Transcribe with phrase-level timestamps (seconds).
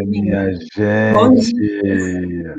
[0.00, 1.12] Dia, minha gente.
[1.14, 2.56] Bom dia.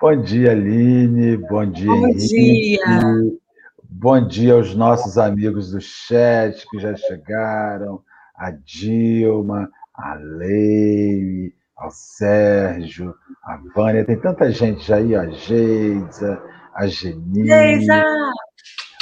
[0.00, 1.36] Bom dia, Aline.
[1.36, 2.78] Bom dia, Bom Henrique.
[2.78, 3.40] dia.
[3.88, 8.02] Bom dia aos nossos amigos do chat que já chegaram.
[8.36, 14.04] A Dilma, a Leire, ao Sérgio, a Vânia.
[14.04, 16.42] Tem tanta gente aí, a Geisa,
[16.74, 17.44] a Geni.
[17.44, 18.04] Geisa!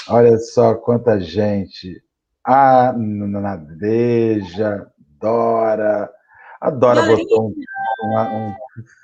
[0.09, 2.03] Olha só quanta gente.
[2.45, 4.87] A Nadeja,
[5.21, 6.11] Dora.
[6.63, 7.55] A Dora botou um,
[8.07, 8.55] um, um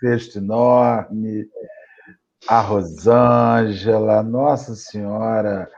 [0.01, 1.45] texto enorme.
[2.47, 5.69] A Rosângela, Nossa Senhora,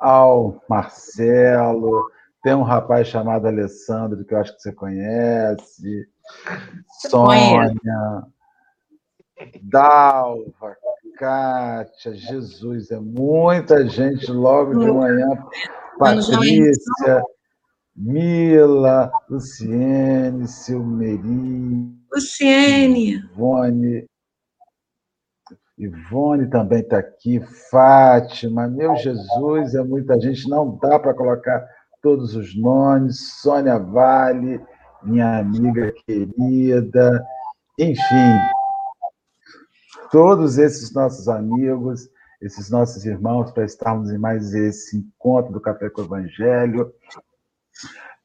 [0.00, 2.10] ao Marcelo.
[2.42, 6.08] Tem um rapaz chamado Alessandro, que eu acho que você conhece.
[7.08, 8.26] Sônia.
[9.62, 10.76] Dalva,
[11.16, 15.28] Kátia, Jesus, é muita gente logo de manhã.
[16.00, 17.22] Patrícia,
[18.00, 21.92] Mila, Luciene, Silmeri.
[22.14, 23.16] Luciene.
[23.34, 24.06] Ivone.
[25.76, 31.64] Ivone também está aqui, Fátima, meu Jesus, é muita gente, não dá para colocar
[32.00, 34.60] todos os nomes, Sônia Vale,
[35.02, 37.24] minha amiga querida,
[37.78, 38.38] enfim,
[40.10, 42.08] todos esses nossos amigos,
[42.40, 46.92] esses nossos irmãos, para estarmos em mais esse encontro do Café com o Evangelho.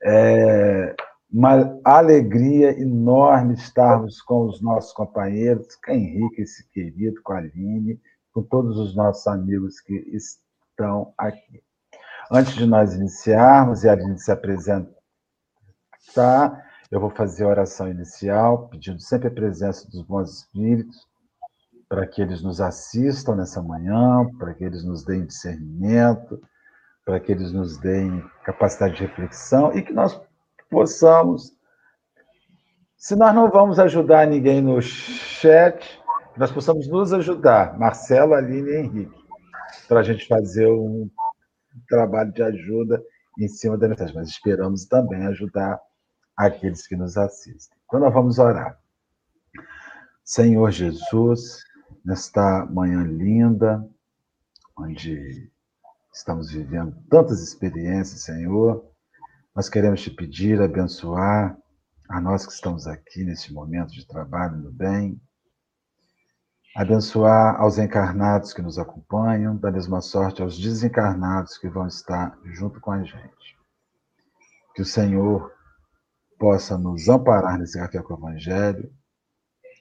[0.04, 0.96] É
[1.34, 8.00] uma alegria enorme estarmos com os nossos companheiros, com Henrique, esse querido, com a Aline,
[8.32, 11.64] com todos os nossos amigos que estão aqui.
[12.32, 14.94] Antes de nós iniciarmos e a Aline se apresentar,
[16.92, 21.08] eu vou fazer a oração inicial, pedindo sempre a presença dos bons espíritos,
[21.90, 26.40] para que eles nos assistam nessa manhã, para que eles nos deem discernimento,
[27.06, 30.20] para que eles nos deem capacidade de reflexão e que nós
[30.70, 31.56] possamos,
[32.98, 36.02] se nós não vamos ajudar ninguém no chat,
[36.38, 39.24] nós possamos nos ajudar, Marcelo, Aline e Henrique,
[39.88, 41.10] para a gente fazer um
[41.88, 43.04] trabalho de ajuda
[43.40, 45.80] em cima da mensagem, mas esperamos também ajudar
[46.38, 47.78] aqueles que nos assistem.
[47.86, 48.80] Então, nós vamos orar.
[50.24, 51.64] Senhor Jesus,
[52.04, 53.88] nesta manhã linda,
[54.78, 55.52] onde
[56.14, 58.88] estamos vivendo tantas experiências, Senhor,
[59.56, 61.58] nós queremos te pedir, abençoar
[62.08, 65.20] a nós que estamos aqui nesse momento de trabalho no bem,
[66.76, 72.80] abençoar aos encarnados que nos acompanham, da mesma sorte aos desencarnados que vão estar junto
[72.80, 73.58] com a gente.
[74.76, 75.52] Que o Senhor
[76.38, 78.92] possa nos amparar nesse café com o Evangelho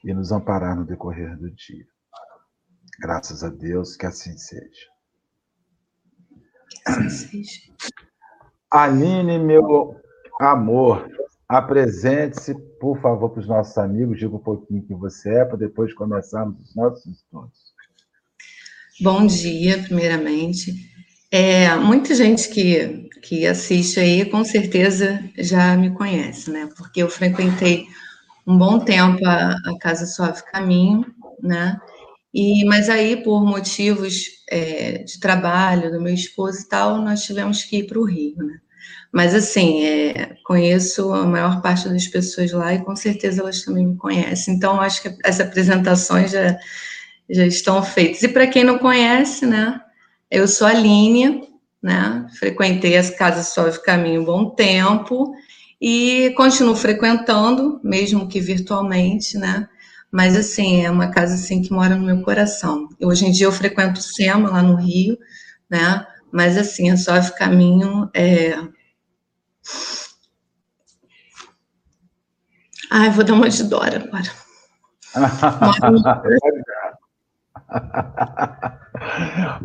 [0.04, 1.86] e nos amparar no decorrer do dia.
[3.00, 4.91] Graças a Deus que assim seja.
[8.70, 9.96] Aline, meu
[10.40, 11.08] amor,
[11.48, 15.92] apresente-se, por favor, para os nossos amigos, diga um pouquinho quem você é, para depois
[15.94, 17.72] começarmos os nossos estudos.
[19.00, 20.72] Bom dia, primeiramente.
[21.30, 26.68] É, muita gente que, que assiste aí, com certeza já me conhece, né?
[26.76, 27.86] Porque eu frequentei
[28.46, 31.06] um bom tempo a, a Casa Suave Caminho,
[31.42, 31.80] né?
[32.34, 37.62] E, mas aí, por motivos é, de trabalho do meu esposo e tal, nós tivemos
[37.64, 38.58] que ir para o Rio, né?
[39.12, 43.86] Mas, assim, é, conheço a maior parte das pessoas lá e com certeza elas também
[43.86, 44.54] me conhecem.
[44.54, 46.58] Então, acho que as apresentações já,
[47.28, 48.22] já estão feitas.
[48.22, 49.78] E para quem não conhece, né?
[50.30, 51.42] Eu sou a Línia,
[51.82, 52.26] né?
[52.38, 55.34] Frequentei as casas Suave Caminho um bom tempo
[55.80, 59.68] e continuo frequentando, mesmo que virtualmente, né?
[60.12, 62.86] Mas, assim, é uma casa, assim, que mora no meu coração.
[63.02, 65.16] hoje em dia eu frequento o SEMA, lá no Rio,
[65.70, 66.06] né?
[66.30, 68.54] Mas, assim, a Suave Caminho é...
[72.90, 74.30] Ai, vou dar uma de Dora agora.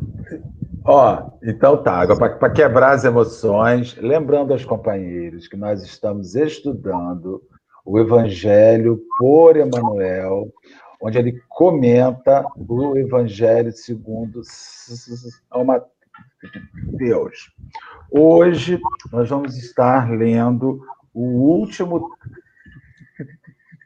[0.86, 7.44] Ó, então tá, para quebrar as emoções, lembrando aos companheiros que nós estamos estudando
[7.88, 10.54] o Evangelho por Emmanuel,
[11.02, 14.42] onde ele comenta o Evangelho segundo
[16.98, 17.50] Deus.
[18.12, 18.78] Hoje
[19.10, 20.82] nós vamos estar lendo
[21.14, 22.12] o último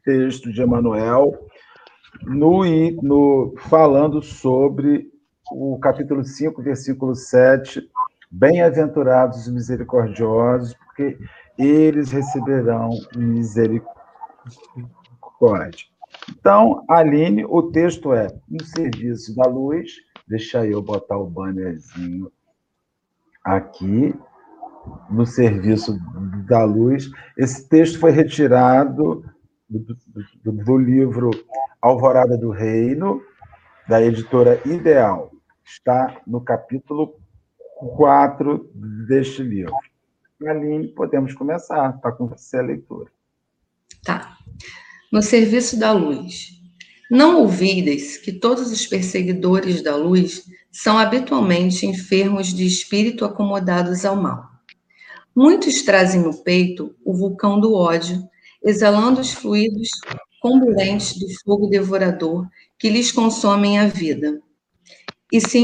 [0.04, 1.48] texto de Emmanuel,
[2.24, 2.64] no,
[3.04, 5.12] no, falando sobre
[5.52, 7.88] o capítulo 5, versículo 7,
[8.32, 11.20] bem-aventurados os misericordiosos, porque
[11.62, 13.92] eles receberão misericórdia.
[16.30, 19.94] Então, Aline, o texto é no serviço da luz,
[20.28, 22.32] deixa eu botar o bannerzinho
[23.44, 24.14] aqui,
[25.10, 25.98] no serviço
[26.48, 27.10] da luz.
[27.38, 29.24] Esse texto foi retirado
[29.70, 29.98] do,
[30.44, 31.32] do, do livro
[31.82, 33.22] Alvorada do Reino,
[33.88, 35.32] da editora Ideal.
[35.64, 37.16] Está no capítulo
[37.96, 38.70] 4
[39.08, 39.74] deste livro.
[40.48, 41.96] Aline, podemos começar.
[41.96, 43.12] Está com você a leitura.
[44.04, 44.38] Tá.
[45.12, 46.60] No serviço da luz.
[47.10, 54.16] Não ouvides que todos os perseguidores da luz são habitualmente enfermos de espírito acomodados ao
[54.16, 54.50] mal.
[55.36, 58.24] Muitos trazem no peito o vulcão do ódio,
[58.64, 59.90] exalando os fluidos
[60.42, 62.48] comburentes do fogo devorador
[62.80, 64.42] que lhes consomem a vida,
[65.32, 65.64] e se,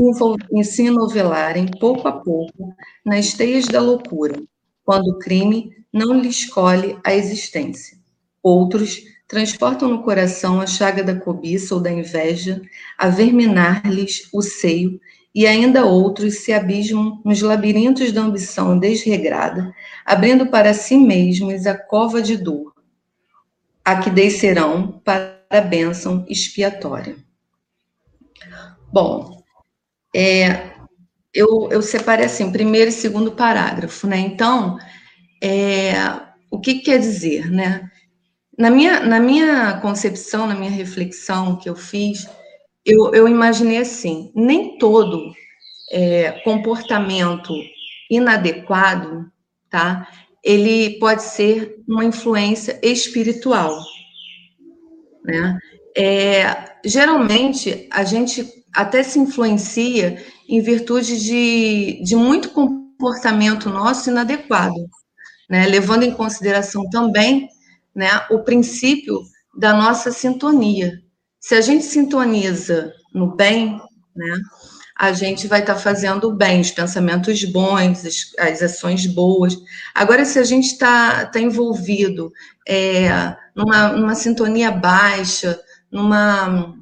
[0.51, 2.75] e se enovelarem pouco a pouco
[3.06, 4.41] nas teias da loucura,
[4.88, 7.98] quando o crime não lhes colhe a existência.
[8.42, 12.62] Outros transportam no coração a chaga da cobiça ou da inveja,
[12.98, 14.98] a verminar-lhes o seio,
[15.36, 19.75] e ainda outros se abismam nos labirintos da ambição desregrada,
[20.06, 22.74] abrindo para si mesmos a cova de dor,
[23.84, 27.18] a que descerão para a bênção expiatória.
[28.89, 29.44] Bom,
[30.16, 30.76] é,
[31.38, 34.18] eu, eu separei assim, primeiro e segundo parágrafo, né?
[34.18, 34.80] Então,
[35.42, 35.94] é,
[36.50, 37.92] o que, que quer dizer, né?
[38.57, 42.28] Na minha, na minha concepção, na minha reflexão que eu fiz,
[42.84, 45.31] eu, eu imaginei assim: nem todo
[45.92, 47.54] é, comportamento
[48.10, 49.31] inadequado,
[49.69, 50.07] tá?
[50.44, 53.80] Ele pode ser uma influência espiritual,
[55.24, 55.56] né?
[55.95, 58.44] É, geralmente a gente
[58.77, 64.88] até se influencia em virtude de, de muito comportamento nosso inadequado,
[65.50, 65.65] né?
[65.65, 67.50] levando em consideração também
[67.95, 69.19] né, o princípio
[69.57, 71.01] da nossa sintonia.
[71.39, 73.81] Se a gente sintoniza no bem,
[74.15, 74.41] né,
[74.95, 79.57] a gente vai estar tá fazendo o bem, os pensamentos bons, as, as, ações boas.
[79.95, 82.31] Agora, se a gente está tá envolvido
[82.68, 85.59] é, numa, numa sintonia baixa,
[85.91, 86.76] numa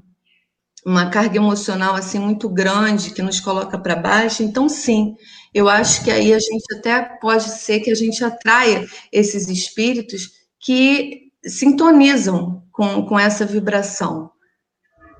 [0.86, 5.16] uma carga emocional assim muito grande que nos coloca para baixo, então sim,
[5.54, 10.30] eu acho que aí a gente até pode ser que a gente atraia esses espíritos
[10.60, 14.30] que sintonizam com, com essa vibração.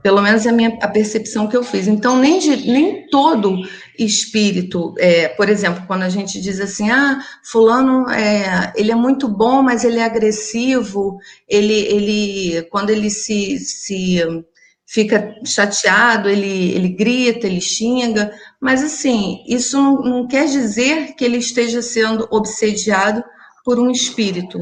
[0.04, 1.88] Pelo menos é a minha a percepção que eu fiz.
[1.88, 3.58] Então, nem, de, nem todo
[3.98, 9.28] espírito, é, por exemplo, quando a gente diz assim, ah, fulano, é, ele é muito
[9.28, 11.18] bom, mas ele é agressivo,
[11.50, 14.22] ele, ele quando ele se, se
[14.88, 21.26] fica chateado, ele, ele grita, ele xinga, mas assim, isso não, não quer dizer que
[21.26, 23.24] ele esteja sendo obsediado
[23.64, 24.60] por um espírito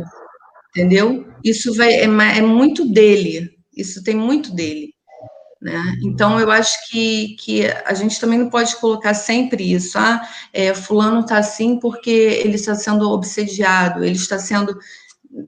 [0.73, 1.25] entendeu?
[1.43, 4.93] Isso vai, é, é muito dele, isso tem muito dele.
[5.61, 5.81] Né?
[6.03, 9.97] Então, eu acho que, que a gente também não pode colocar sempre isso.
[9.97, 10.21] Ah,
[10.51, 14.77] é, fulano está assim porque ele está sendo obsediado, ele está sendo...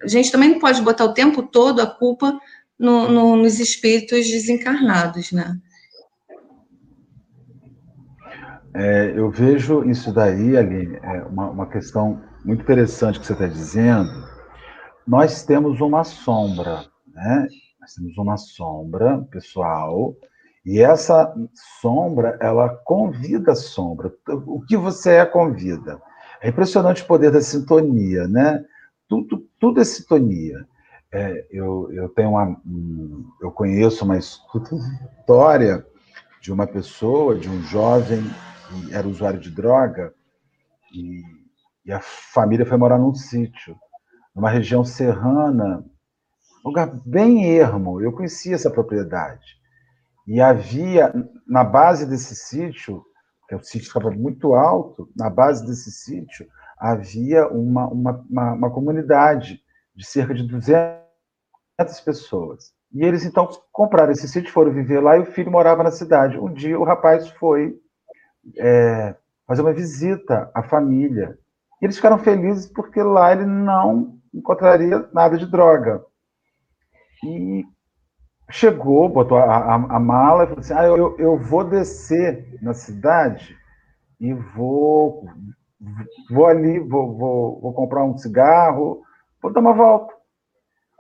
[0.02, 2.40] A gente também não pode botar o tempo todo a culpa
[2.80, 5.58] no, no, nos espíritos desencarnados, né?
[8.74, 13.48] É, eu vejo isso daí, Aline, é uma, uma questão muito interessante que você está
[13.48, 14.12] dizendo,
[15.08, 17.48] nós temos uma sombra, né?
[17.80, 20.14] Nós temos uma sombra pessoal,
[20.66, 21.32] e essa
[21.80, 24.12] sombra, ela convida a sombra.
[24.48, 26.02] O que você é, convida.
[26.42, 28.66] É impressionante o poder da sintonia, né?
[29.08, 30.68] Tudo, tudo é sintonia.
[31.16, 32.62] É, eu, eu tenho uma,
[33.42, 35.86] eu conheço uma história
[36.42, 38.22] de uma pessoa, de um jovem
[38.68, 40.14] que era usuário de droga
[40.94, 41.24] e,
[41.86, 43.78] e a família foi morar num sítio
[44.36, 45.86] numa região serrana,
[46.64, 48.02] lugar bem ermo.
[48.02, 49.58] Eu conhecia essa propriedade.
[50.28, 51.14] E havia,
[51.48, 53.02] na base desse sítio,
[53.48, 56.46] que o sítio ficava muito alto, na base desse sítio,
[56.78, 59.62] havia uma, uma, uma, uma comunidade
[59.96, 61.05] de cerca de 200
[62.04, 62.74] pessoas.
[62.94, 66.40] E eles, então, compraram esse sítio, foram viver lá, e o filho morava na cidade.
[66.40, 67.76] Um dia, o rapaz foi
[68.58, 69.16] é,
[69.48, 71.38] fazer uma visita à família.
[71.82, 76.04] E eles ficaram felizes porque lá ele não encontraria nada de droga.
[77.24, 77.66] E
[78.50, 82.74] chegou, botou a, a, a mala e falou assim: ah, eu, eu vou descer na
[82.74, 83.58] cidade
[84.20, 85.28] e vou,
[86.30, 89.02] vou ali, vou, vou, vou comprar um cigarro,
[89.42, 90.14] vou dar uma volta.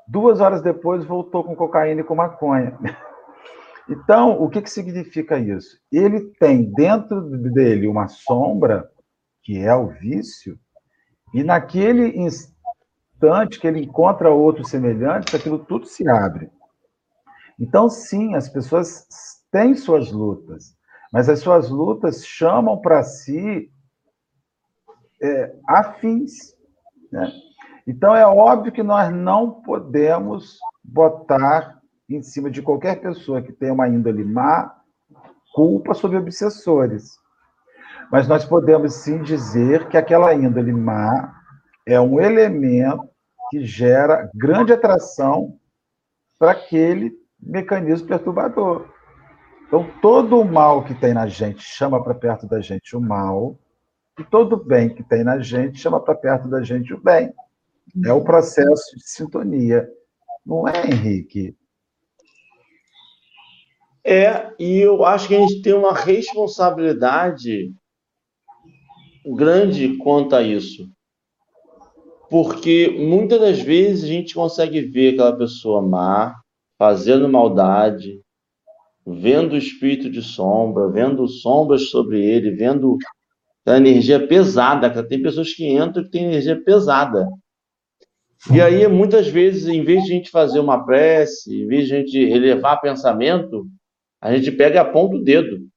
[0.07, 2.77] Duas horas depois voltou com cocaína e com maconha.
[3.88, 5.77] Então, o que, que significa isso?
[5.91, 8.89] Ele tem dentro dele uma sombra,
[9.43, 10.59] que é o vício,
[11.31, 16.50] e naquele instante, que ele encontra outros semelhantes, aquilo tudo se abre.
[17.59, 19.05] Então, sim, as pessoas
[19.51, 20.75] têm suas lutas,
[21.12, 23.71] mas as suas lutas chamam para si
[25.21, 26.55] é, afins.
[27.12, 27.31] Né?
[27.88, 33.74] Então, é óbvio que nós não podemos botar em cima de qualquer pessoa que tenha
[33.74, 34.75] uma índole má
[35.54, 37.18] culpa sobre obsessores.
[38.12, 41.34] Mas nós podemos sim dizer que aquela índole má
[41.86, 43.08] é um elemento
[43.50, 45.58] que gera grande atração
[46.38, 48.88] para aquele mecanismo perturbador.
[49.68, 53.58] Então, todo o mal que tem na gente chama para perto da gente o mal,
[54.20, 57.34] e todo o bem que tem na gente chama para perto da gente o bem.
[58.06, 59.88] É o processo de sintonia.
[60.46, 61.56] Não é, Henrique?
[64.04, 67.74] É, e eu acho que a gente tem uma responsabilidade
[69.25, 70.88] grande quanto a isso.
[72.30, 76.36] Porque muitas das vezes a gente consegue ver aquela pessoa má,
[76.77, 78.22] fazendo maldade,
[79.06, 82.98] vendo o espírito de sombra, vendo sombras sobre ele, vendo
[83.65, 85.04] a energia pesada.
[85.08, 87.27] Tem pessoas que entram que têm energia pesada.
[88.51, 91.96] E aí, muitas vezes, em vez de a gente fazer uma prece, em vez de
[91.96, 93.68] a gente elevar pensamento,
[94.22, 95.68] a gente pega e aponta o dedo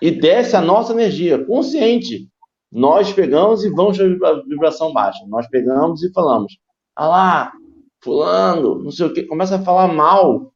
[0.00, 2.28] e desce a nossa energia, consciente.
[2.70, 5.24] Nós pegamos e vamos para vibração baixa.
[5.26, 6.58] Nós pegamos e falamos,
[6.94, 7.52] ah lá,
[8.02, 9.24] fulano, não sei o quê.
[9.24, 10.52] Começa a falar mal,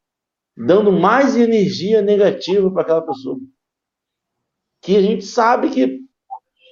[0.56, 3.38] dando mais energia negativa para aquela pessoa.
[4.82, 6.00] Que a gente sabe que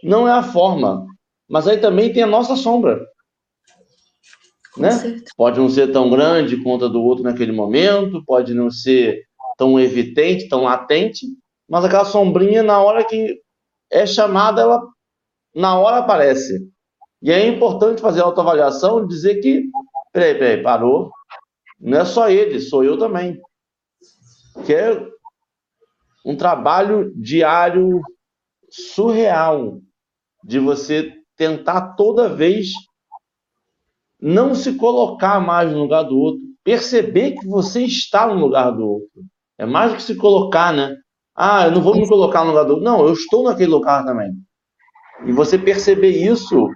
[0.02, 1.06] não é a forma.
[1.48, 3.00] Mas aí também tem a nossa sombra.
[4.76, 4.90] Né?
[5.36, 9.24] Pode não ser tão grande quanto a do outro naquele momento, pode não ser
[9.56, 11.26] tão evidente, tão latente,
[11.68, 13.40] mas aquela sombrinha, na hora que
[13.90, 14.80] é chamada, ela
[15.54, 16.68] na hora aparece.
[17.22, 19.68] E é importante fazer a autoavaliação e dizer que,
[20.12, 21.10] peraí, peraí, parou.
[21.78, 23.40] Não é só ele, sou eu também.
[24.64, 25.08] Que é
[26.24, 28.00] um trabalho diário
[28.70, 29.80] surreal
[30.44, 32.70] de você tentar toda vez
[34.20, 38.86] não se colocar mais no lugar do outro, perceber que você está no lugar do
[38.86, 39.08] outro.
[39.58, 40.94] É mais do que se colocar, né?
[41.36, 42.80] Ah, eu não vou me colocar no lugar do.
[42.80, 44.30] Não, eu estou naquele lugar também.
[45.26, 46.66] E você perceber isso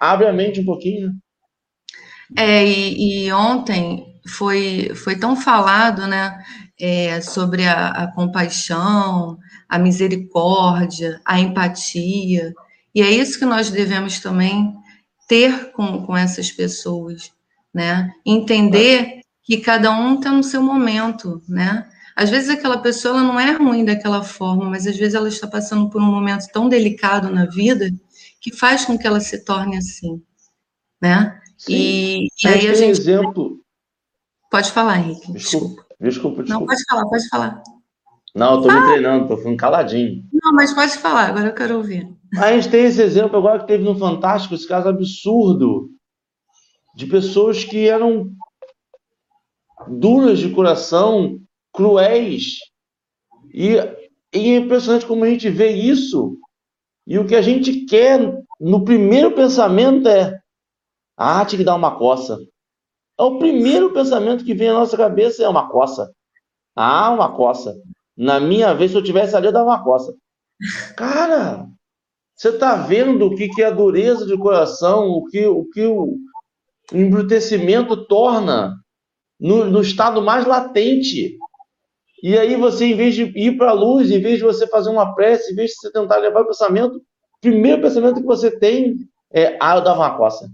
[0.00, 1.10] abre a mente um pouquinho.
[2.36, 6.38] É, e, e ontem foi, foi tão falado, né?
[6.78, 9.38] É, sobre a, a compaixão,
[9.68, 12.52] a misericórdia, a empatia.
[12.94, 14.74] E é isso que nós devemos também
[15.26, 17.32] ter com, com essas pessoas,
[17.72, 18.12] né?
[18.24, 21.88] Entender que cada um está no seu momento, né?
[22.16, 25.90] Às vezes aquela pessoa não é ruim daquela forma, mas às vezes ela está passando
[25.90, 27.90] por um momento tão delicado na vida
[28.40, 30.22] que faz com que ela se torne assim,
[31.00, 31.38] né?
[31.68, 33.60] E, e aí a gente exemplo.
[34.50, 35.32] Pode falar, Henrique.
[35.32, 36.44] Desculpa, desculpa, desculpa.
[36.48, 37.62] Não, pode falar, pode falar.
[38.36, 38.80] Não, eu tô ah.
[38.80, 40.22] me treinando, tô ficando caladinho.
[40.30, 42.06] Não, mas pode falar, agora eu quero ouvir.
[42.36, 45.88] A gente tem esse exemplo agora que teve no Fantástico, esse caso absurdo
[46.94, 48.30] de pessoas que eram
[49.88, 51.38] duras de coração,
[51.72, 52.58] cruéis.
[53.54, 53.76] E,
[54.34, 56.36] e é impressionante como a gente vê isso.
[57.06, 58.20] E o que a gente quer
[58.60, 60.38] no primeiro pensamento é:
[61.16, 62.38] ah, tinha que dar uma coça.
[63.18, 66.12] É o primeiro pensamento que vem à nossa cabeça é uma coça.
[66.74, 67.74] Ah, uma coça.
[68.16, 70.14] Na minha vez, se eu tivesse ali, eu dava uma coça.
[70.96, 71.66] Cara,
[72.34, 75.84] você está vendo o que, que é a dureza de coração, o que o, que
[75.86, 76.16] o
[76.92, 78.74] embrutecimento torna
[79.38, 81.36] no, no estado mais latente.
[82.22, 84.90] E aí você, em vez de ir para a luz, em vez de você fazer
[84.90, 88.50] uma prece, em vez de você tentar levar o pensamento, o primeiro pensamento que você
[88.50, 88.96] tem
[89.32, 90.48] é, ah, eu dava uma coça.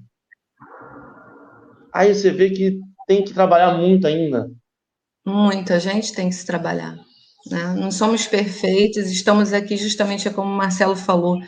[1.92, 4.50] Aí você vê que tem que trabalhar muito ainda.
[5.24, 6.98] Muita gente tem que se trabalhar.
[7.50, 7.74] Né?
[7.76, 11.38] Não somos perfeitos, estamos aqui justamente como o Marcelo falou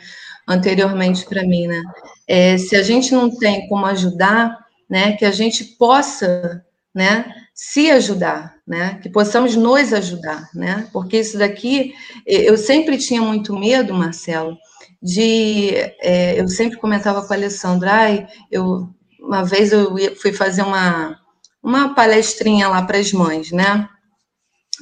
[0.47, 1.81] anteriormente para mim, né?
[2.27, 4.57] É, se a gente não tem como ajudar,
[4.89, 8.99] né, que a gente possa, né, se ajudar, né?
[9.01, 10.87] Que possamos nos ajudar, né?
[10.91, 11.93] Porque isso daqui,
[12.25, 14.57] eu sempre tinha muito medo, Marcelo,
[15.01, 15.69] de,
[16.01, 21.19] é, eu sempre comentava com a Alessandra, ai, eu, uma vez eu fui fazer uma,
[21.63, 23.87] uma palestrinha lá para as mães, né?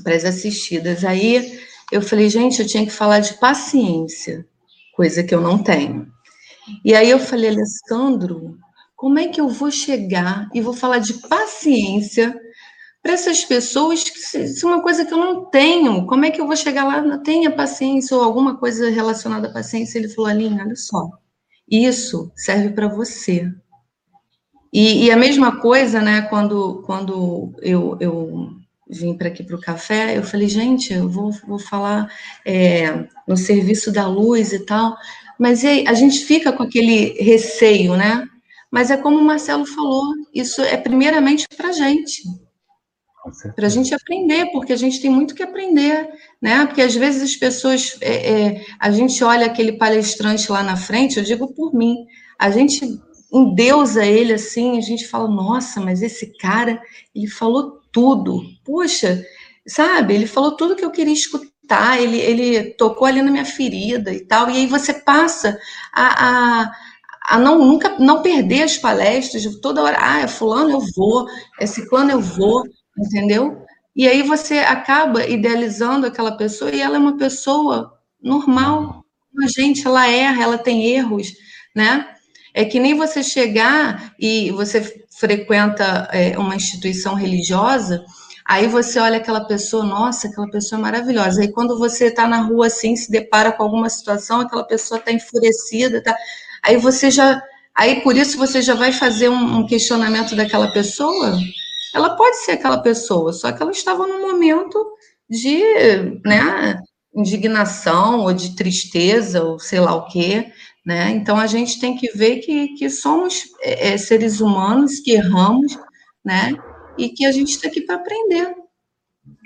[0.02, 1.04] Para as assistidas.
[1.04, 1.60] Aí
[1.92, 4.48] eu falei, gente, eu tinha que falar de paciência,
[4.96, 6.08] coisa que eu não tenho.
[6.84, 8.58] E aí eu falei, Alessandro,
[8.96, 12.34] como é que eu vou chegar e vou falar de paciência
[13.04, 14.02] para essas pessoas,
[14.34, 16.08] isso é uma coisa que eu não tenho.
[16.08, 17.18] Como é que eu vou chegar lá?
[17.18, 20.00] Tenha paciência ou alguma coisa relacionada à paciência.
[20.00, 21.10] Ele falou, Aline, olha só,
[21.70, 23.52] isso serve para você.
[24.72, 28.50] E, e, a mesma coisa, né, quando, quando eu, eu
[28.90, 32.12] vim para aqui para o café, eu falei, gente, eu vou, vou falar
[32.46, 34.96] é, no serviço da luz e tal,
[35.40, 38.28] mas aí, a gente fica com aquele receio, né?
[38.72, 42.24] Mas é como o Marcelo falou, isso é primeiramente para a gente
[43.56, 46.10] para a gente aprender, porque a gente tem muito que aprender,
[46.42, 46.66] né?
[46.66, 51.18] Porque às vezes as pessoas, é, é, a gente olha aquele palestrante lá na frente,
[51.18, 51.96] eu digo por mim,
[52.38, 53.00] a gente
[53.34, 56.82] endeusa ele assim, a gente fala, nossa, mas esse cara,
[57.16, 59.24] ele falou tudo, poxa,
[59.68, 60.16] sabe?
[60.16, 64.26] Ele falou tudo que eu queria escutar, ele, ele tocou ali na minha ferida e
[64.26, 65.58] tal, e aí você passa
[65.94, 66.74] a, a
[67.30, 71.26] a não nunca não perder as palestras, toda hora, ah, é fulano eu vou,
[71.60, 72.64] é ciclano eu vou,
[72.98, 73.64] entendeu?
[73.96, 79.04] E aí você acaba idealizando aquela pessoa e ela é uma pessoa normal,
[79.42, 81.32] a gente, ela erra, ela tem erros,
[81.76, 82.13] né?
[82.54, 88.04] É que nem você chegar e você frequenta é, uma instituição religiosa,
[88.46, 91.42] aí você olha aquela pessoa, nossa, aquela pessoa é maravilhosa.
[91.42, 95.12] Aí quando você está na rua assim, se depara com alguma situação, aquela pessoa está
[95.12, 96.16] enfurecida, tá?
[96.62, 97.42] Aí você já,
[97.76, 101.38] aí por isso você já vai fazer um, um questionamento daquela pessoa
[101.94, 104.84] ela pode ser aquela pessoa, só que ela estava num momento
[105.30, 105.62] de
[106.26, 106.80] né,
[107.16, 110.52] indignação ou de tristeza ou sei lá o quê.
[110.86, 111.12] Né?
[111.12, 115.78] Então a gente tem que ver que, que somos é, é seres humanos, que erramos,
[116.24, 116.52] né?
[116.98, 118.54] E que a gente está aqui para aprender.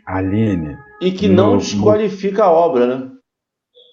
[0.06, 0.78] Aline.
[1.00, 3.12] E que não no, desqualifica a obra, né?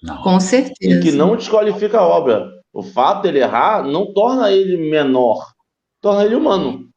[0.01, 0.23] Não.
[0.23, 0.99] Com certeza.
[0.99, 2.49] E que não desqualifica a obra.
[2.73, 5.53] O fato dele errar não torna ele menor,
[6.01, 6.89] torna ele humano.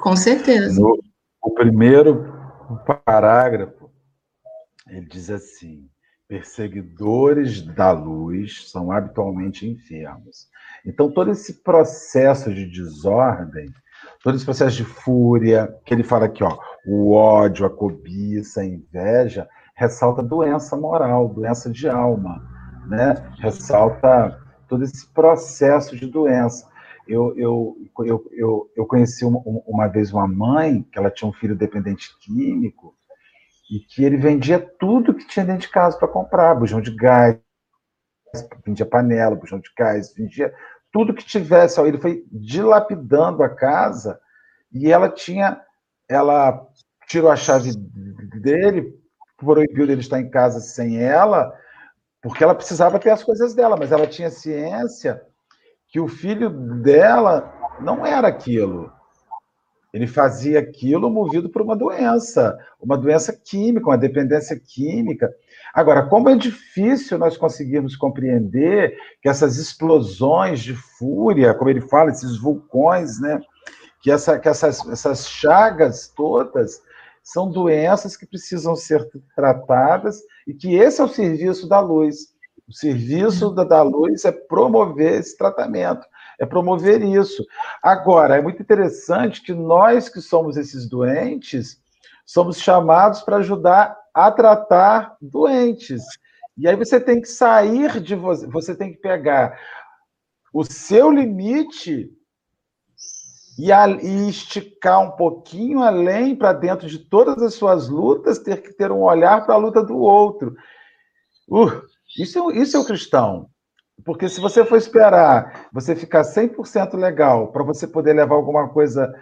[0.00, 0.80] Com certeza.
[0.80, 0.98] No,
[1.42, 2.32] o primeiro
[3.04, 3.90] parágrafo,
[4.88, 5.88] ele diz assim:
[6.28, 10.46] perseguidores da luz são habitualmente enfermos.
[10.84, 13.66] Então, todo esse processo de desordem,
[14.22, 18.66] todo esse processo de fúria, que ele fala aqui, ó, o ódio, a cobiça, a
[18.66, 22.42] inveja, ressalta doença moral, doença de alma,
[22.86, 23.14] né?
[23.38, 24.38] Ressalta
[24.68, 26.68] todo esse processo de doença.
[27.06, 31.32] Eu, eu, eu, eu, eu conheci uma, uma vez uma mãe que ela tinha um
[31.32, 32.97] filho dependente químico
[33.70, 37.38] e que ele vendia tudo que tinha dentro de casa para comprar, bujão de gás,
[38.64, 40.52] vendia panela, bujão de gás, vendia
[40.92, 41.80] tudo que tivesse.
[41.80, 44.18] Ele foi dilapidando a casa
[44.72, 45.60] e ela tinha,
[46.08, 46.66] ela
[47.06, 47.72] tirou a chave
[48.40, 48.94] dele,
[49.36, 51.52] proibiu dele estar em casa sem ela,
[52.22, 55.22] porque ela precisava ter as coisas dela, mas ela tinha ciência
[55.88, 56.50] que o filho
[56.82, 58.92] dela não era aquilo.
[59.92, 65.34] Ele fazia aquilo movido por uma doença, uma doença química, uma dependência química.
[65.72, 72.10] Agora, como é difícil nós conseguirmos compreender que essas explosões de fúria, como ele fala,
[72.10, 73.40] esses vulcões, né?
[74.02, 76.82] Que, essa, que essas, essas chagas todas
[77.22, 82.34] são doenças que precisam ser tratadas e que esse é o serviço da luz.
[82.68, 86.06] O serviço da, da luz é promover esse tratamento,
[86.38, 87.44] é promover isso.
[87.82, 91.80] Agora, é muito interessante que nós que somos esses doentes,
[92.24, 96.02] somos chamados para ajudar a tratar doentes.
[96.56, 99.58] E aí você tem que sair de você, você tem que pegar
[100.52, 102.10] o seu limite
[103.58, 108.62] e, a, e esticar um pouquinho além para dentro de todas as suas lutas, ter
[108.62, 110.56] que ter um olhar para a luta do outro.
[111.48, 111.82] Uh,
[112.16, 113.50] isso, isso é o cristão.
[114.08, 119.14] Porque se você for esperar você ficar 100% legal para você poder levar alguma coisa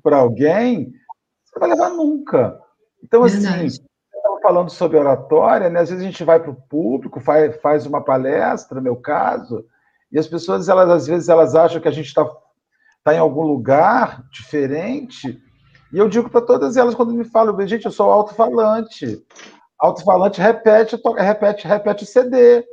[0.00, 0.92] para alguém,
[1.44, 2.56] você não vai levar nunca.
[3.02, 3.42] Então, assim,
[4.40, 5.80] falando sobre oratória, né?
[5.80, 9.66] às vezes a gente vai para o público, faz, faz uma palestra, no meu caso,
[10.12, 12.24] e as pessoas, elas, às vezes, elas acham que a gente está
[13.02, 15.36] tá em algum lugar diferente,
[15.92, 19.20] e eu digo para todas elas, quando me falam, gente, eu sou alto-falante
[19.80, 22.64] alto-falante repete, repete, repete o CD,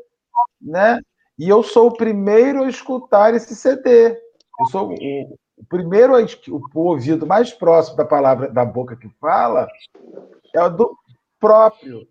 [0.61, 1.01] né?
[1.39, 4.09] E eu sou o primeiro a escutar esse CD.
[4.59, 9.07] Eu sou o, primeiro, a, o, o ouvido mais próximo da palavra da boca que
[9.21, 9.65] fala
[10.53, 10.97] é o do
[11.39, 12.05] próprio.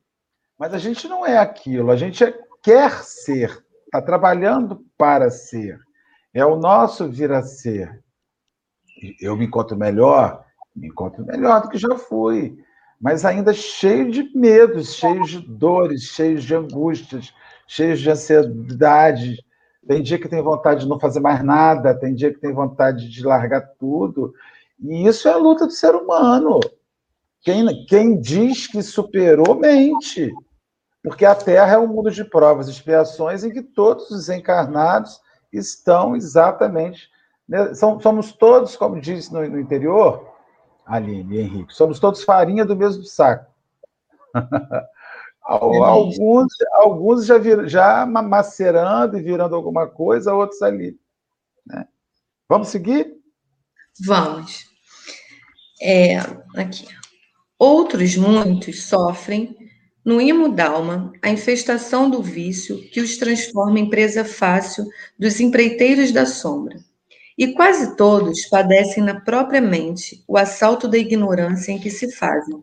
[0.59, 5.79] Mas a gente não é aquilo, a gente é, quer ser, está trabalhando para ser.
[6.33, 8.03] É o nosso vir a ser.
[9.21, 10.43] Eu me encontro melhor,
[10.75, 12.59] me encontro melhor do que já fui
[13.01, 17.33] mas ainda cheio de medos, cheio de dores, cheio de angústias,
[17.69, 19.45] cheio de ansiedade.
[19.87, 23.09] Tem dia que tem vontade de não fazer mais nada, tem dia que tem vontade
[23.09, 24.35] de largar tudo.
[24.81, 26.59] E isso é a luta do ser humano.
[27.43, 30.33] Quem, quem diz que superou, mente.
[31.03, 35.21] Porque a Terra é um mundo de provas e expiações em que todos os encarnados
[35.53, 37.09] estão exatamente.
[37.49, 37.73] Né?
[37.75, 40.29] Somos todos, como diz no, interior,
[40.85, 41.73] Aline Henrique.
[41.75, 43.47] Somos todos farinha do mesmo saco.
[45.49, 50.99] alguns, alguns já, vir, já macerando e virando alguma coisa, outros ali.
[51.67, 51.87] Né?
[52.47, 53.17] Vamos seguir?
[54.05, 54.67] Vamos.
[55.81, 56.19] É,
[56.55, 56.87] aqui.
[57.59, 59.57] Outros muitos sofrem,
[60.05, 64.87] no imo dalma, a infestação do vício que os transforma em presa fácil
[65.19, 66.77] dos empreiteiros da sombra.
[67.37, 72.63] E quase todos padecem na própria mente o assalto da ignorância em que se fazem,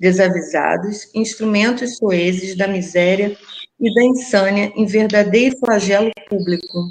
[0.00, 3.36] desavisados, instrumentos soezes da miséria
[3.78, 6.88] e da insânia em verdadeiro flagelo público.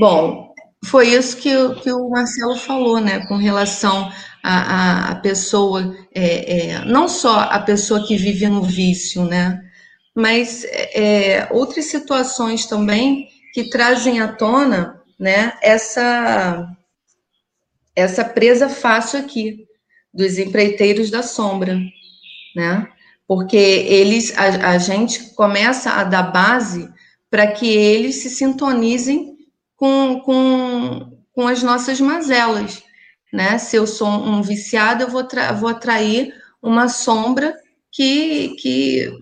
[0.00, 0.52] Bom,
[0.86, 1.50] foi isso que,
[1.82, 4.10] que o Marcelo falou, né, com relação
[4.42, 9.62] à, pessoa, é, é, não só a pessoa que vive no vício, né,
[10.14, 16.68] mas é, outras situações também que trazem à tona, né, essa,
[17.94, 19.63] essa presa fácil aqui,
[20.14, 21.78] dos empreiteiros da sombra,
[22.54, 22.88] né,
[23.26, 26.88] porque eles, a, a gente começa a dar base
[27.30, 29.36] para que eles se sintonizem
[29.76, 32.82] com, com, com as nossas mazelas,
[33.32, 33.58] né?
[33.58, 35.26] Se eu sou um viciado, eu vou,
[35.58, 37.56] vou atrair uma sombra
[37.90, 39.12] que, que,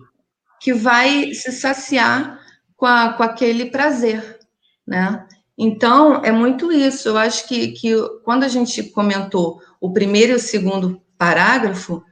[0.61, 2.39] que vai se saciar
[2.77, 4.39] com, a, com aquele prazer,
[4.85, 5.25] né?
[5.57, 7.09] Então, é muito isso.
[7.09, 12.03] Eu acho que, que quando a gente comentou o primeiro e o segundo parágrafo,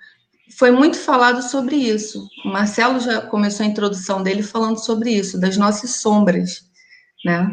[0.57, 2.27] foi muito falado sobre isso.
[2.45, 6.61] O Marcelo já começou a introdução dele falando sobre isso, das nossas sombras,
[7.25, 7.51] né?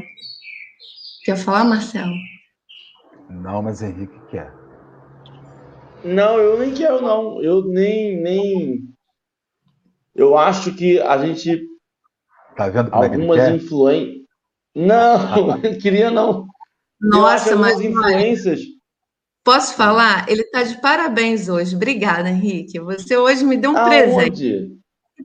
[1.25, 2.15] Quer falar, Marcelo?
[3.31, 4.53] Não, mas Henrique quer.
[6.05, 7.43] Não, eu nem quero, não.
[7.43, 8.21] Eu nem.
[8.23, 8.89] nem...
[10.15, 11.67] Eu acho que a gente.
[12.57, 14.18] Tá vendo como algumas é influências.
[14.79, 16.47] Não, queria não.
[17.01, 17.81] Nossa, mas.
[17.81, 18.61] influências.
[19.45, 20.29] Posso falar?
[20.29, 21.75] Ele está de parabéns hoje.
[21.75, 22.79] Obrigada, Henrique.
[22.79, 23.89] Você hoje me deu um Aonde?
[23.89, 24.79] presente.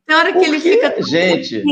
[0.08, 1.02] Tem hora que ele fica.
[1.04, 1.63] Gente.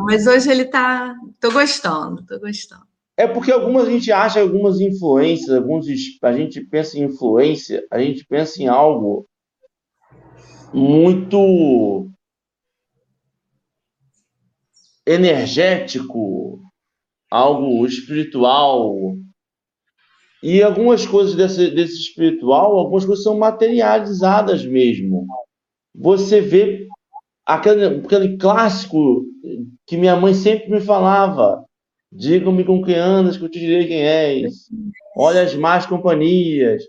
[0.00, 1.14] Mas hoje ele está.
[1.40, 2.88] Tô gostando, tô gostando.
[3.16, 5.86] É porque algumas a gente acha algumas influências, alguns
[6.22, 9.28] a gente pensa em influência, a gente pensa em algo
[10.72, 12.08] muito
[15.04, 16.60] energético,
[17.30, 18.94] algo espiritual.
[20.42, 25.26] E algumas coisas desse, desse espiritual, algumas coisas são materializadas mesmo.
[25.94, 26.86] Você vê
[27.44, 29.24] aquele, aquele clássico
[29.86, 31.64] que minha mãe sempre me falava
[32.10, 34.54] Diga-me com quem andas, que eu te direi quem és.
[35.16, 36.82] Olha as más companhias.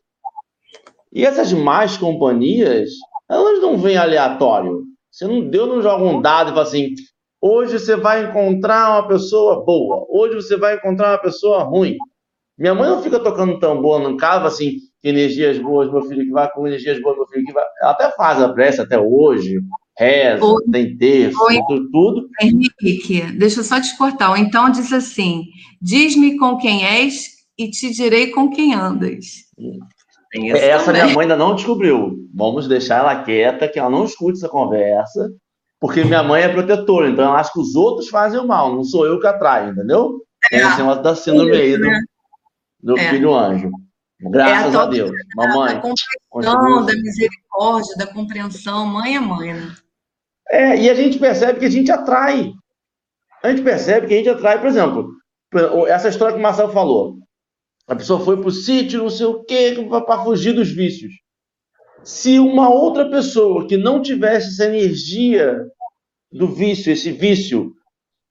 [1.12, 2.91] E essas más companhias,
[3.30, 4.84] elas não vêm aleatório.
[5.12, 6.93] Você não deu, não joga um dado e fala assim:
[7.41, 11.97] hoje você vai encontrar uma pessoa boa, hoje você vai encontrar uma pessoa ruim.
[12.58, 16.52] Minha mãe não fica tocando tambor no casa assim, energias boas, meu filho que vai,
[16.52, 17.63] com energias boas, meu filho que vai.
[17.82, 19.60] Ela até faz a prece até hoje,
[19.97, 20.63] reza, Oi.
[20.71, 22.30] tem texto, tudo, tudo.
[22.41, 24.32] Henrique, deixa eu só te cortar.
[24.32, 25.45] Ou então diz assim:
[25.82, 29.49] diz-me com quem és e te direi com quem andas.
[30.56, 31.04] Essa também.
[31.04, 32.17] minha mãe ainda não descobriu.
[32.34, 35.30] Vamos deixar ela quieta, que ela não escute essa conversa,
[35.80, 38.84] porque minha mãe é protetora, então ela acha que os outros fazem o mal, não
[38.84, 40.22] sou eu que atraio, entendeu?
[40.50, 41.89] Tem esse negócio da síndrome aí do,
[42.82, 43.10] do é.
[43.10, 43.72] filho anjo.
[44.22, 45.12] Graças é a, a Deus.
[45.36, 45.76] Mamãe.
[45.76, 48.86] Da compaixão, da misericórdia, da compreensão.
[48.86, 49.76] Mãe é mãe, né?
[50.50, 52.52] É, e a gente percebe que a gente atrai.
[53.42, 55.12] A gente percebe que a gente atrai, por exemplo,
[55.88, 57.18] essa história que o Marcelo falou.
[57.88, 61.13] A pessoa foi para o sítio, não sei o quê, para fugir dos vícios.
[62.04, 65.66] Se uma outra pessoa que não tivesse essa energia
[66.32, 67.74] do vício, esse vício,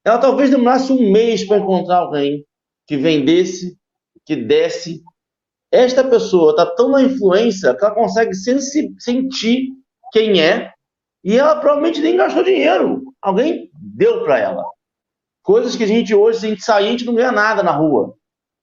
[0.05, 2.45] ela talvez demorasse um mês para encontrar alguém
[2.87, 3.77] que vendesse,
[4.25, 5.03] que desse.
[5.71, 9.69] Esta pessoa está tão na influência que ela consegue sentir
[10.13, 10.73] quem é
[11.23, 13.03] e ela provavelmente nem gastou dinheiro.
[13.21, 14.65] Alguém deu para ela.
[15.43, 17.73] Coisas que a gente hoje, se a gente sair, a gente não ganha nada na
[17.73, 18.15] rua.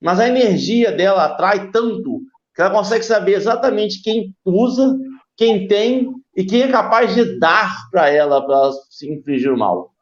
[0.01, 2.21] Mas a energia dela atrai tanto
[2.61, 4.97] ela consegue saber exatamente quem usa,
[5.35, 9.93] quem tem e quem é capaz de dar para ela para se infligir o mal.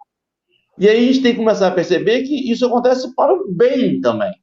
[0.77, 4.01] E aí a gente tem que começar a perceber que isso acontece para o bem
[4.01, 4.33] também.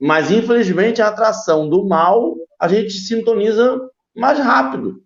[0.00, 3.80] Mas infelizmente a atração do mal a gente sintoniza
[4.14, 5.04] mais rápido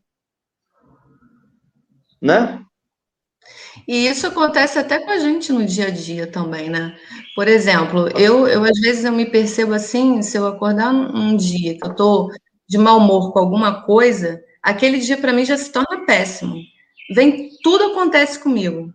[2.20, 2.64] né?
[3.88, 6.94] E isso acontece até com a gente no dia a dia também, né?
[7.35, 11.79] Por exemplo, eu, eu às vezes eu me percebo assim, se eu acordar um dia
[11.79, 12.31] que eu tô
[12.68, 16.57] de mau humor com alguma coisa, aquele dia para mim já se torna péssimo.
[17.14, 18.92] Vem, tudo acontece comigo.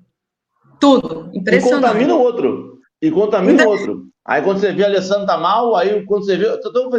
[0.79, 1.31] Tudo.
[1.33, 1.79] Impressionante.
[1.79, 2.79] E contamina o outro.
[3.01, 4.05] E contamina o outro.
[4.23, 6.45] Aí quando você vê a Alessandra tá mal, aí quando você vê.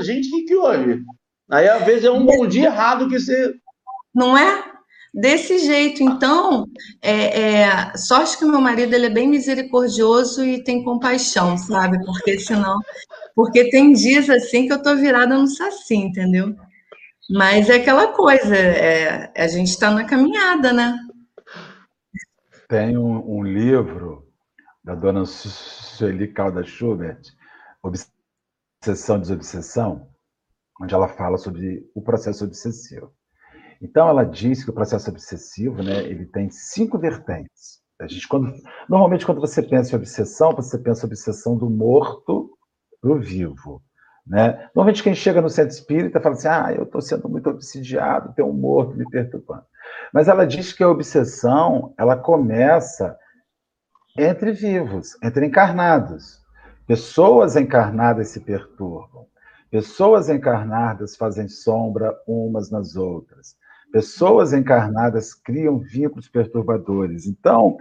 [0.02, 1.00] Gente, o que, que houve?
[1.48, 3.54] Aí às vezes é um bom dia errado que você.
[4.12, 4.73] Não é?
[5.14, 6.02] Desse jeito.
[6.02, 6.66] Então,
[7.00, 12.04] é, é, sorte que meu marido ele é bem misericordioso e tem compaixão, sabe?
[12.04, 12.80] Porque senão,
[13.34, 16.54] porque tem dias assim que eu tô virada no saci, entendeu?
[17.30, 20.98] Mas é aquela coisa, é, a gente está na caminhada, né?
[22.68, 24.26] Tem um, um livro
[24.82, 27.20] da dona Sueli Calda Schubert,
[27.82, 30.08] Obsessão e Desobsessão,
[30.80, 33.12] onde ela fala sobre o processo obsessivo.
[33.80, 37.82] Então, ela diz que o processo obsessivo, né, ele tem cinco vertentes.
[38.00, 38.52] A gente, quando,
[38.88, 42.50] normalmente, quando você pensa em obsessão, você pensa em obsessão do morto
[43.00, 43.82] para o vivo.
[44.26, 44.68] Né?
[44.74, 48.44] Normalmente, quem chega no centro espírita fala assim: ah, eu estou sendo muito obsidiado, tem
[48.44, 49.64] um morto me perturbando.
[50.12, 53.16] Mas ela diz que a obsessão ela começa
[54.16, 56.42] entre vivos, entre encarnados.
[56.86, 59.26] Pessoas encarnadas se perturbam.
[59.70, 63.56] Pessoas encarnadas fazem sombra umas nas outras.
[63.94, 67.28] Pessoas encarnadas criam vínculos perturbadores.
[67.28, 67.76] Então,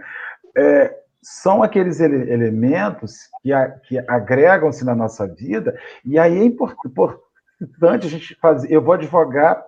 [0.56, 3.50] é, são aqueles ele elementos que,
[3.88, 8.70] que agregam-se na nossa vida, e aí é importante a gente fazer.
[8.70, 9.60] Eu vou advogar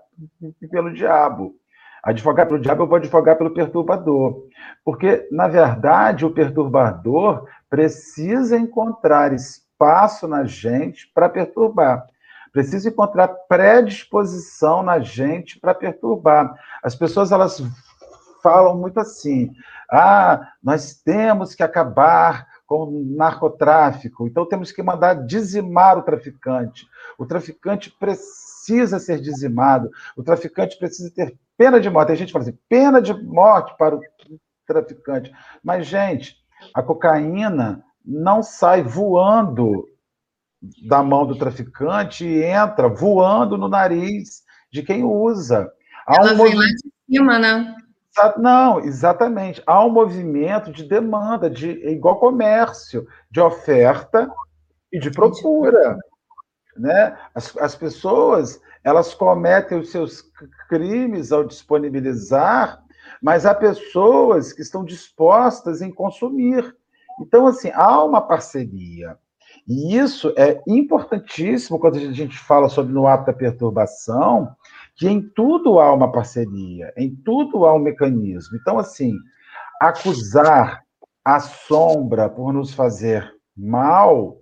[0.70, 1.56] pelo diabo.
[2.00, 4.46] Advogar pelo diabo, eu vou advogar pelo perturbador.
[4.84, 12.06] Porque, na verdade, o perturbador precisa encontrar espaço na gente para perturbar.
[12.56, 16.58] Precisa encontrar predisposição na gente para perturbar.
[16.82, 17.62] As pessoas elas
[18.42, 19.52] falam muito assim:
[19.92, 26.88] ah, nós temos que acabar com o narcotráfico, então temos que mandar dizimar o traficante.
[27.18, 32.06] O traficante precisa ser dizimado, o traficante precisa ter pena de morte.
[32.06, 34.00] Tem gente que fala assim: pena de morte para o
[34.66, 35.30] traficante.
[35.62, 36.38] Mas, gente,
[36.72, 39.86] a cocaína não sai voando
[40.86, 45.70] da mão do traficante e entra voando no nariz de quem usa.
[46.06, 47.74] Há Ela um vem lá de cima, né?
[48.38, 49.62] Não, exatamente.
[49.66, 54.30] Há um movimento de demanda, de igual comércio, de oferta
[54.90, 55.98] e de procura.
[56.76, 57.16] Né?
[57.34, 60.22] As, as pessoas elas cometem os seus
[60.68, 62.80] crimes ao disponibilizar,
[63.20, 66.72] mas há pessoas que estão dispostas em consumir.
[67.20, 69.18] Então, assim, há uma parceria.
[69.66, 74.54] E isso é importantíssimo quando a gente fala sobre no ato da perturbação,
[74.94, 78.56] que em tudo há uma parceria, em tudo há um mecanismo.
[78.56, 79.14] Então, assim,
[79.80, 80.82] acusar
[81.24, 84.38] a sombra por nos fazer mal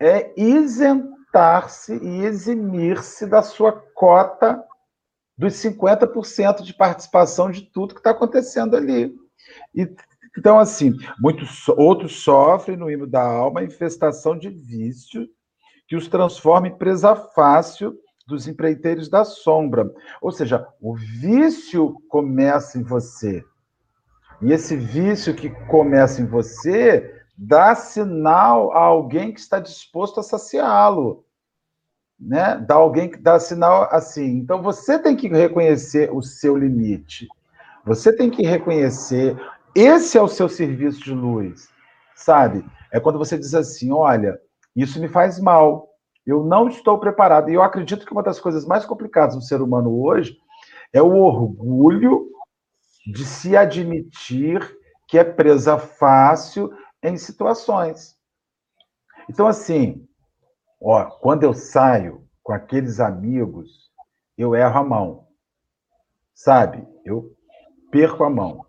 [0.00, 4.62] é isentar-se e eximir-se da sua cota
[5.36, 9.14] dos 50% de participação de tudo que está acontecendo ali.
[9.74, 9.86] E,
[10.36, 15.28] então, assim, muitos outros sofrem no hino da alma infestação de vício
[15.86, 19.90] que os transforma em presa fácil dos empreiteiros da sombra.
[20.20, 23.42] Ou seja, o vício começa em você.
[24.42, 30.22] E esse vício que começa em você dá sinal a alguém que está disposto a
[30.22, 31.24] saciá-lo.
[32.20, 32.62] Né?
[32.66, 34.36] Dá alguém que dá sinal assim.
[34.36, 37.26] Então você tem que reconhecer o seu limite.
[37.86, 39.36] Você tem que reconhecer
[39.80, 41.68] esse é o seu serviço de luz.
[42.14, 42.64] Sabe?
[42.92, 44.40] É quando você diz assim, olha,
[44.74, 45.88] isso me faz mal.
[46.26, 47.50] Eu não estou preparado.
[47.50, 50.36] E eu acredito que uma das coisas mais complicadas do ser humano hoje
[50.92, 52.28] é o orgulho
[53.06, 56.70] de se admitir que é presa fácil
[57.02, 58.16] em situações.
[59.30, 60.06] Então, assim,
[60.80, 63.90] ó, quando eu saio com aqueles amigos,
[64.36, 65.28] eu erro a mão.
[66.34, 66.86] Sabe?
[67.04, 67.34] Eu
[67.90, 68.67] perco a mão.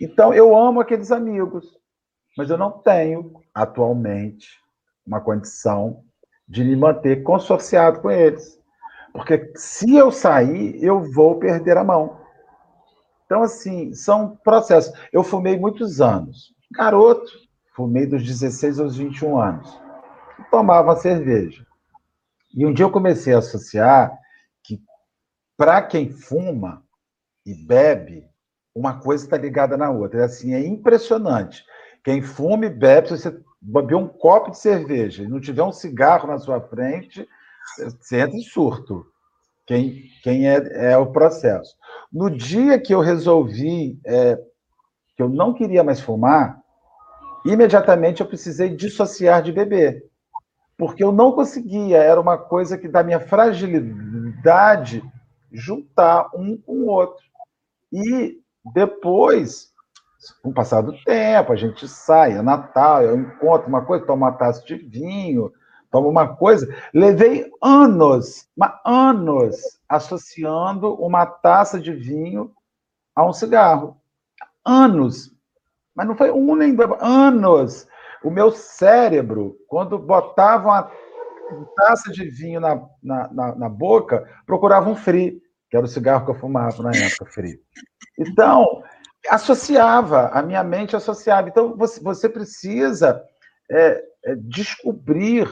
[0.00, 1.78] Então, eu amo aqueles amigos,
[2.36, 4.58] mas eu não tenho, atualmente,
[5.06, 6.02] uma condição
[6.48, 8.58] de me manter consorciado com eles.
[9.12, 12.18] Porque se eu sair, eu vou perder a mão.
[13.26, 14.92] Então, assim, são processos.
[15.12, 16.54] Eu fumei muitos anos.
[16.72, 17.30] Garoto,
[17.74, 19.80] fumei dos 16 aos 21 anos.
[20.50, 21.66] Tomava cerveja.
[22.54, 24.16] E um dia eu comecei a associar
[24.62, 24.82] que,
[25.56, 26.82] para quem fuma
[27.44, 28.29] e bebe,
[28.80, 30.20] uma coisa está ligada na outra.
[30.20, 31.64] É assim, é impressionante.
[32.02, 35.72] Quem fuma e bebe, se você beber um copo de cerveja e não tiver um
[35.72, 37.28] cigarro na sua frente,
[37.76, 39.04] você entra em surto.
[39.66, 41.76] Quem, quem é, é o processo.
[42.10, 44.36] No dia que eu resolvi é,
[45.14, 46.58] que eu não queria mais fumar,
[47.44, 50.02] imediatamente eu precisei dissociar de beber.
[50.78, 55.04] Porque eu não conseguia, era uma coisa que da minha fragilidade
[55.52, 57.22] juntar um com o outro.
[57.92, 59.70] E depois
[60.42, 64.24] com o passar do tempo, a gente sai, é Natal, eu encontro uma coisa, tomo
[64.24, 65.50] uma taça de vinho,
[65.90, 66.68] tomo uma coisa.
[66.92, 68.46] Levei anos,
[68.84, 69.56] anos,
[69.88, 72.52] associando uma taça de vinho
[73.14, 73.96] a um cigarro.
[74.64, 75.34] Anos.
[75.94, 77.86] Mas não foi um nem dois, anos.
[78.22, 80.90] O meu cérebro, quando botava uma
[81.76, 85.40] taça de vinho na, na, na, na boca, procurava um free,
[85.70, 87.60] que era o cigarro que eu fumava na época, free.
[88.18, 88.82] Então,
[89.28, 91.48] associava, a minha mente associava.
[91.48, 93.22] Então, você, você precisa
[93.70, 95.48] é, é, descobrir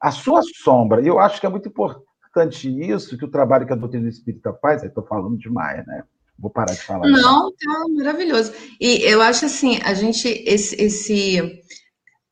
[0.00, 1.02] a sua sombra.
[1.02, 4.52] E eu acho que é muito importante isso, que o trabalho que a doutrina espírita
[4.60, 6.04] faz, estou falando demais, né?
[6.38, 7.08] Vou parar de falar.
[7.08, 8.52] Não, tá maravilhoso.
[8.80, 11.62] E eu acho assim, a gente, esse, esse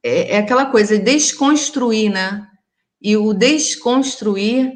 [0.02, 2.46] é, é aquela coisa, desconstruir, né?
[3.00, 4.74] E o desconstruir,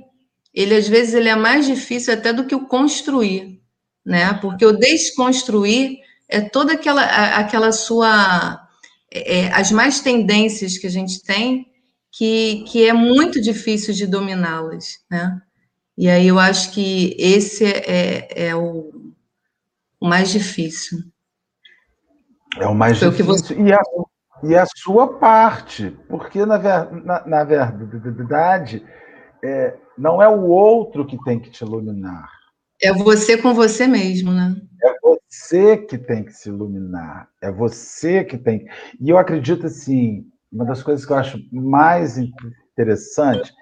[0.54, 3.60] ele às vezes ele é mais difícil até do que o construir,
[4.06, 4.34] né?
[4.34, 7.04] Porque o desconstruir é toda aquela,
[7.36, 8.60] aquela sua.
[9.12, 11.66] É, é, as mais tendências que a gente tem,
[12.12, 15.40] que, que é muito difícil de dominá-las, né?
[15.96, 19.12] E aí eu acho que esse é, é, é o,
[20.00, 20.98] o, mais difícil.
[22.58, 23.32] É o mais Foi difícil.
[23.32, 23.54] O você...
[23.54, 23.80] e, a,
[24.42, 28.84] e a sua parte, porque na, ver, na, na verdade
[29.42, 32.30] é, não é o outro que tem que te iluminar.
[32.82, 34.56] É você com você mesmo, né?
[34.82, 37.28] É você que tem que se iluminar.
[37.40, 38.66] É você que tem.
[39.00, 43.52] E eu acredito assim, uma das coisas que eu acho mais interessante,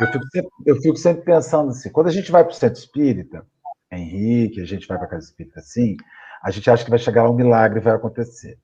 [0.00, 2.78] eu fico sempre, eu fico sempre pensando assim, quando a gente vai para o centro
[2.78, 3.46] espírita,
[3.90, 5.96] Henrique, a gente vai para a casa espírita assim,
[6.42, 8.58] a gente acha que vai chegar lá um milagre vai acontecer.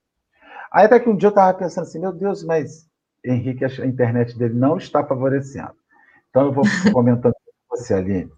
[0.73, 2.89] Aí até que um dia eu estava pensando assim, meu Deus, mas
[3.25, 5.75] Henrique, a internet dele não está favorecendo.
[6.35, 7.33] Então eu vou comentando
[7.69, 8.29] com você, Aline.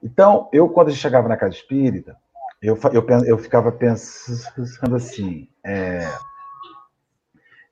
[0.00, 2.16] Então, eu, quando a gente chegava na casa espírita,
[2.62, 6.08] eu, eu, eu ficava pensando assim: é,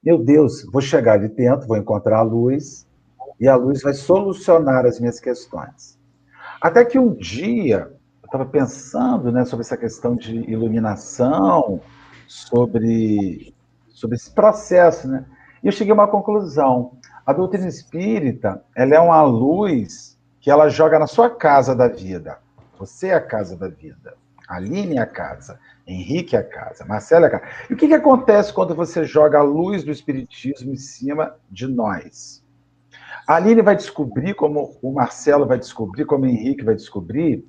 [0.03, 2.89] meu Deus, vou chegar ali dentro, vou encontrar a luz,
[3.39, 5.97] e a luz vai solucionar as minhas questões.
[6.61, 7.89] Até que um dia,
[8.21, 11.81] eu estava pensando né, sobre essa questão de iluminação,
[12.27, 13.55] sobre
[13.91, 15.25] sobre esse processo, né?
[15.63, 16.99] E eu cheguei a uma conclusão.
[17.29, 22.39] A doutrina espírita, ela é uma luz que ela joga na sua casa da vida.
[22.79, 24.15] Você é a casa da vida.
[24.49, 25.61] Aline é a casa.
[25.87, 26.87] Henrique é a casa.
[26.87, 27.53] Marcela é a casa.
[27.69, 31.67] E o que, que acontece quando você joga a luz do espiritismo em cima de
[31.67, 32.43] nós?
[33.27, 37.45] A Aline vai descobrir, como o Marcelo vai descobrir, como o Henrique vai descobrir,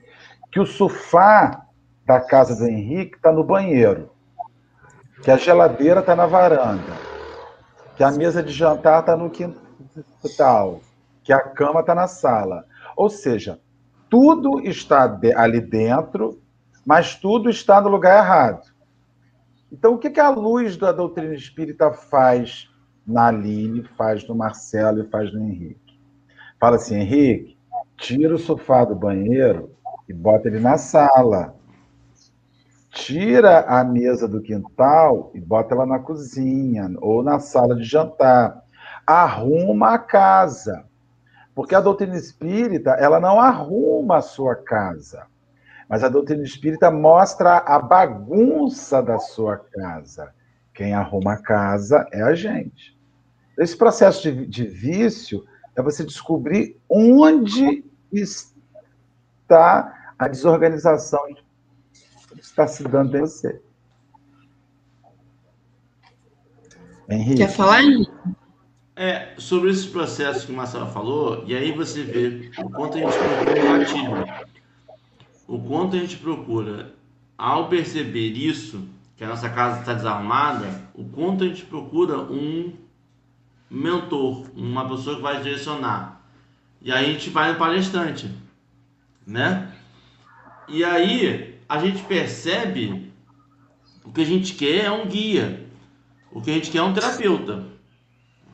[0.52, 1.66] que o sofá
[2.06, 4.12] da casa do Henrique está no banheiro
[5.22, 6.98] que a geladeira está na varanda,
[7.96, 9.69] que a mesa de jantar está no quintal,
[11.24, 12.66] que a cama está na sala.
[12.96, 13.60] Ou seja,
[14.10, 16.40] tudo está ali dentro,
[16.86, 18.70] mas tudo está no lugar errado.
[19.72, 22.70] Então, o que, que a luz da doutrina espírita faz
[23.06, 26.00] na Aline, faz no Marcelo e faz no Henrique?
[26.60, 27.58] Fala assim, Henrique,
[27.98, 29.72] tira o sofá do banheiro
[30.08, 31.56] e bota ele na sala
[32.92, 38.64] tira a mesa do quintal e bota ela na cozinha ou na sala de jantar.
[39.10, 40.86] Arruma a casa.
[41.56, 45.26] Porque a doutrina espírita, ela não arruma a sua casa.
[45.90, 50.34] Mas a doutrina espírita mostra a bagunça da sua casa.
[50.74, 52.98] Quem arruma a casa é a gente.
[53.58, 55.44] Esse processo de, de vício
[55.76, 61.22] é você descobrir onde está a desorganização
[62.38, 63.60] está se dando em você.
[67.10, 67.38] Henrique.
[67.38, 67.82] Quer falar,
[69.02, 73.00] É, sobre esses processos que o Marcelo falou, e aí você vê o quanto a
[73.00, 74.26] gente procura um gatilho.
[75.48, 76.94] O quanto a gente procura,
[77.38, 82.74] ao perceber isso, que a nossa casa está desarrumada, o quanto a gente procura um
[83.70, 86.22] mentor, uma pessoa que vai direcionar.
[86.82, 88.30] E aí a gente vai no palestrante,
[89.26, 89.72] né?
[90.68, 93.14] E aí a gente percebe
[94.04, 95.66] o que a gente quer é um guia.
[96.34, 97.79] O que a gente quer é um terapeuta.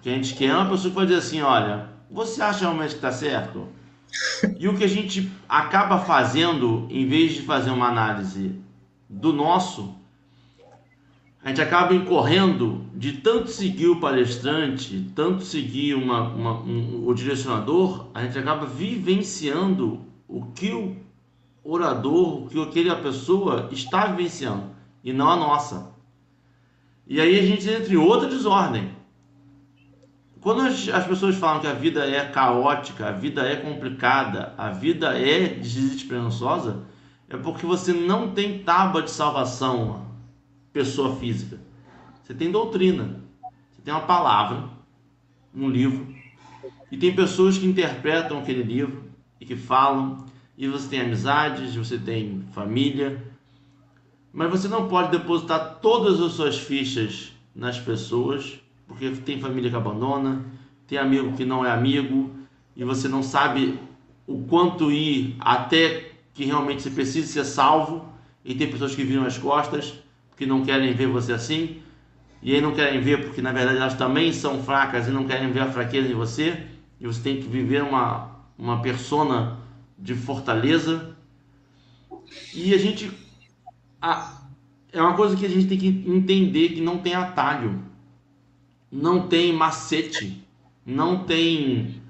[0.05, 2.59] O que a gente quer é uma pessoa que vai dizer assim, olha, você acha
[2.59, 3.67] realmente que está certo?
[4.59, 8.53] E o que a gente acaba fazendo, em vez de fazer uma análise
[9.09, 9.95] do nosso,
[11.43, 17.11] a gente acaba incorrendo de tanto seguir o palestrante, tanto seguir uma, uma, um, o
[17.15, 20.97] direcionador, a gente acaba vivenciando o que o
[21.63, 24.69] orador, que aquela pessoa está vivenciando
[25.03, 25.95] e não a nossa.
[27.07, 29.03] E aí a gente entra em outra desordem.
[30.45, 34.69] Quando as, as pessoas falam que a vida é caótica, a vida é complicada, a
[34.69, 36.83] vida é desesperançosa,
[37.27, 40.05] é porque você não tem tábua de salvação,
[40.71, 41.59] pessoa física.
[42.21, 43.23] Você tem doutrina,
[43.71, 44.69] você tem uma palavra,
[45.51, 46.13] um livro,
[46.91, 49.03] e tem pessoas que interpretam aquele livro
[49.41, 53.19] e que falam e você tem amizades, você tem família,
[54.31, 59.75] mas você não pode depositar todas as suas fichas nas pessoas, porque tem família que
[59.75, 60.45] abandona,
[60.87, 62.31] tem amigo que não é amigo,
[62.75, 63.79] e você não sabe
[64.27, 68.05] o quanto ir até que realmente você precise ser salvo,
[68.43, 69.93] e tem pessoas que viram as costas,
[70.37, 71.81] que não querem ver você assim,
[72.41, 75.51] e aí não querem ver porque na verdade elas também são fracas e não querem
[75.51, 76.67] ver a fraqueza em você,
[76.99, 79.57] e você tem que viver uma, uma persona
[79.97, 81.15] de fortaleza.
[82.53, 83.11] E a gente.
[84.01, 84.41] A,
[84.91, 87.83] é uma coisa que a gente tem que entender que não tem atalho,
[88.95, 90.41] não tem macete,
[90.85, 92.01] não tem.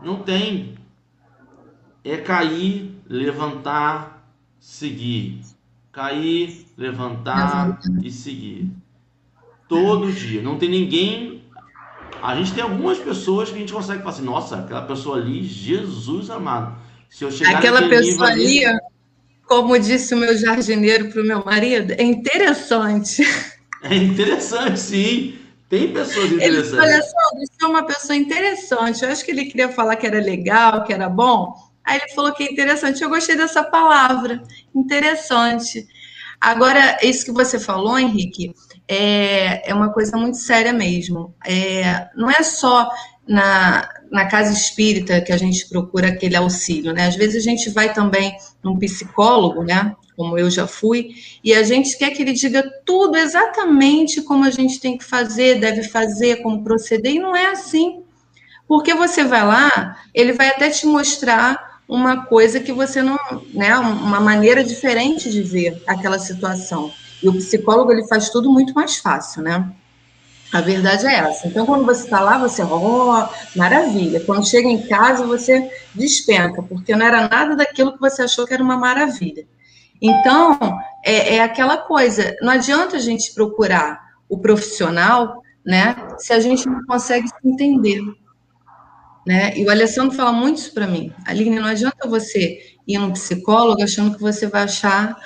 [0.00, 0.74] Não tem.
[2.04, 4.24] É cair, levantar,
[4.60, 5.40] seguir.
[5.90, 8.70] Cair, levantar e seguir.
[9.68, 10.40] Todo dia.
[10.40, 11.42] Não tem ninguém.
[12.22, 15.42] A gente tem algumas pessoas que a gente consegue falar assim, nossa, aquela pessoa ali,
[15.42, 16.76] Jesus amado.
[17.10, 18.78] Se eu chegar Aquela pessoa ali, ali,
[19.46, 23.22] como disse o meu jardineiro para o meu marido, é interessante.
[23.82, 25.43] É interessante, sim.
[25.74, 26.72] Tem pessoas interessantes.
[26.72, 29.02] Ele, olha só, você é uma pessoa interessante.
[29.02, 31.52] Eu acho que ele queria falar que era legal, que era bom.
[31.84, 33.02] Aí ele falou que é interessante.
[33.02, 34.40] Eu gostei dessa palavra,
[34.72, 35.84] interessante.
[36.40, 38.54] Agora, isso que você falou, Henrique,
[38.86, 41.34] é, é uma coisa muito séria mesmo.
[41.44, 42.88] É, não é só
[43.26, 47.08] na, na casa espírita que a gente procura aquele auxílio, né?
[47.08, 49.96] Às vezes a gente vai também num psicólogo, né?
[50.16, 54.50] Como eu já fui, e a gente quer que ele diga tudo exatamente como a
[54.50, 58.04] gente tem que fazer, deve fazer, como proceder, e não é assim.
[58.68, 63.18] Porque você vai lá, ele vai até te mostrar uma coisa que você não,
[63.52, 66.92] né, uma maneira diferente de ver aquela situação.
[67.20, 69.68] E o psicólogo ele faz tudo muito mais fácil, né?
[70.54, 71.48] A verdade é essa.
[71.48, 74.20] Então, quando você está lá, você, oh, maravilha.
[74.20, 78.54] Quando chega em casa, você despenca, porque não era nada daquilo que você achou que
[78.54, 79.44] era uma maravilha.
[80.00, 80.56] Então,
[81.04, 86.68] é, é aquela coisa, não adianta a gente procurar o profissional, né, se a gente
[86.68, 88.00] não consegue se entender.
[89.26, 89.58] Né?
[89.58, 91.12] E o Alessandro fala muito isso para mim.
[91.26, 95.16] Aline, não adianta você ir num psicólogo achando que você vai achar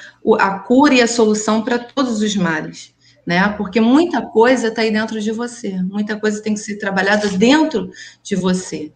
[0.40, 2.96] a cura e a solução para todos os males
[3.28, 3.46] né?
[3.58, 7.90] Porque muita coisa está aí dentro de você, muita coisa tem que ser trabalhada dentro
[8.22, 8.90] de você.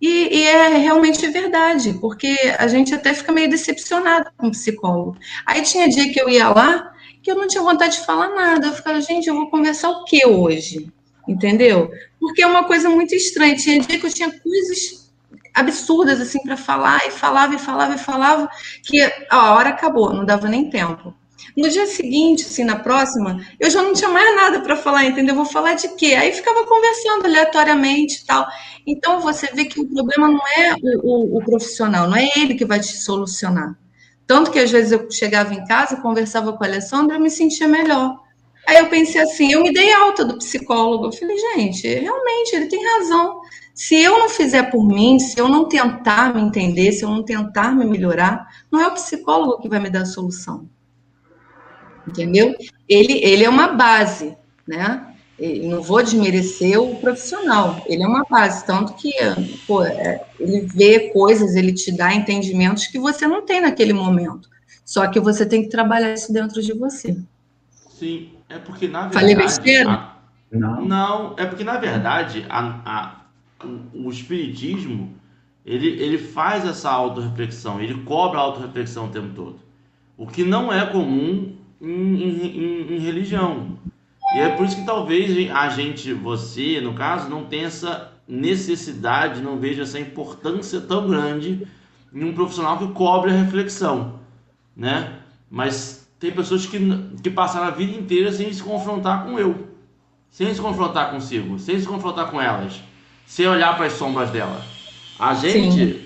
[0.00, 5.16] E, e, é realmente verdade, porque a gente até fica meio decepcionado com o psicólogo.
[5.46, 8.66] Aí tinha dia que eu ia lá que eu não tinha vontade de falar nada.
[8.66, 10.92] Eu ficava, gente, eu vou conversar o que hoje?
[11.28, 11.88] Entendeu?
[12.18, 13.54] Porque é uma coisa muito estranha.
[13.54, 15.12] Tinha dia que eu tinha coisas
[15.54, 18.48] absurdas assim para falar e falava e falava e falava
[18.82, 21.14] que a hora acabou, não dava nem tempo.
[21.56, 25.34] No dia seguinte, assim, na próxima, eu já não tinha mais nada para falar, entendeu?
[25.34, 26.14] Vou falar de quê?
[26.14, 28.46] Aí ficava conversando aleatoriamente e tal.
[28.86, 32.54] Então, você vê que o problema não é o, o, o profissional, não é ele
[32.54, 33.76] que vai te solucionar.
[34.26, 37.68] Tanto que às vezes eu chegava em casa, conversava com a Alessandra, eu me sentia
[37.68, 38.16] melhor.
[38.66, 41.06] Aí eu pensei assim, eu me dei alta do psicólogo.
[41.06, 43.40] Eu falei, gente, realmente, ele tem razão.
[43.72, 47.22] Se eu não fizer por mim, se eu não tentar me entender, se eu não
[47.22, 50.68] tentar me melhorar, não é o psicólogo que vai me dar a solução
[52.06, 52.54] entendeu?
[52.88, 54.36] Ele, ele é uma base,
[54.66, 55.14] né?
[55.38, 59.12] E não vou desmerecer o profissional, ele é uma base, tanto que
[59.66, 64.48] pô, é, ele vê coisas, ele te dá entendimentos que você não tem naquele momento.
[64.82, 67.20] Só que você tem que trabalhar isso dentro de você.
[67.70, 69.14] Sim, é porque na verdade.
[69.14, 69.90] Falei besteira?
[69.90, 70.16] A,
[70.50, 70.84] não.
[70.86, 75.14] Não, é porque na verdade a, a, o, o espiritismo
[75.66, 79.58] ele, ele faz essa autorreflexão, ele cobra a autorreflexão o tempo todo.
[80.16, 83.78] O que não é comum em, em, em, religião.
[84.34, 89.40] E é por isso que talvez a gente, você, no caso, não tenha essa necessidade,
[89.40, 91.66] não veja essa importância tão grande
[92.12, 94.20] em um profissional que cobre a reflexão,
[94.76, 95.20] né?
[95.50, 96.78] Mas tem pessoas que,
[97.22, 99.68] que passaram a vida inteira sem se confrontar com eu,
[100.30, 102.82] sem se confrontar consigo, sem se confrontar com elas,
[103.26, 104.64] sem olhar para as sombras dela.
[105.18, 106.00] A gente Sim.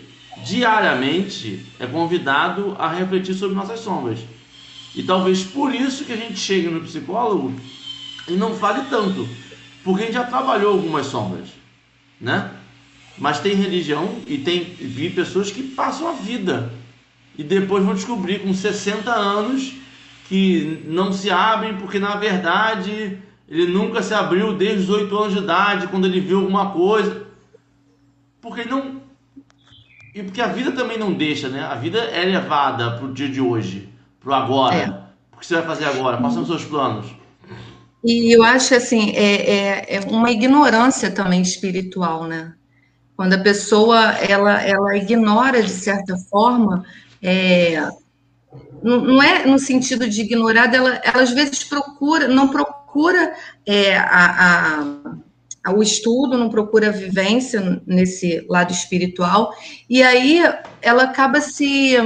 [0.45, 4.21] diariamente é convidado a refletir sobre nossas sombras.
[4.95, 7.55] E talvez por isso que a gente chegue no psicólogo
[8.29, 9.29] e não fale tanto,
[9.85, 11.49] porque a gente já trabalhou algumas sombras,
[12.21, 12.51] né?
[13.17, 16.73] Mas tem religião e tem vi pessoas que passam a vida
[17.37, 19.75] e depois vão descobrir com 60 anos
[20.29, 23.19] que não se abrem porque na verdade
[23.49, 27.27] ele nunca se abriu desde os 8 anos de idade quando ele viu alguma coisa.
[28.41, 29.01] Porque não
[30.15, 31.63] e porque a vida também não deixa, né?
[31.63, 33.89] A vida é levada para o dia de hoje
[34.21, 34.77] pro agora.
[34.77, 35.11] É.
[35.35, 36.19] O que você vai fazer agora?
[36.19, 37.07] Quais são os seus planos?
[38.05, 42.55] E eu acho assim, é, é, é, uma ignorância também espiritual, né?
[43.17, 46.85] Quando a pessoa ela, ela ignora de certa forma,
[47.23, 47.87] é,
[48.83, 53.35] não é no sentido de ignorar, ela, ela às vezes procura, não procura
[53.67, 54.83] é, a,
[55.65, 59.53] a, o estudo, não procura a vivência nesse lado espiritual,
[59.89, 60.43] e aí
[60.81, 61.97] ela acaba se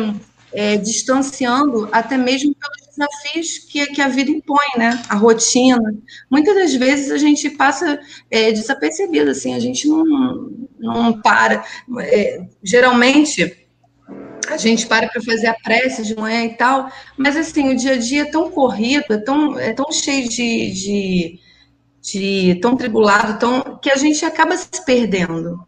[0.55, 5.03] é, distanciando até mesmo pelos desafios que, que, a vida impõe, né?
[5.09, 5.95] A rotina.
[6.31, 8.01] Muitas das vezes a gente passa
[8.31, 11.65] é, desapercebido, assim, a gente não, não para.
[12.01, 13.65] É, geralmente
[14.49, 17.93] a gente para para fazer a prece de manhã e tal, mas assim, o dia
[17.93, 21.41] a dia é tão corrido, é tão, é tão cheio de, de,
[22.01, 25.67] de tão tribulado, tão, que a gente acaba se perdendo.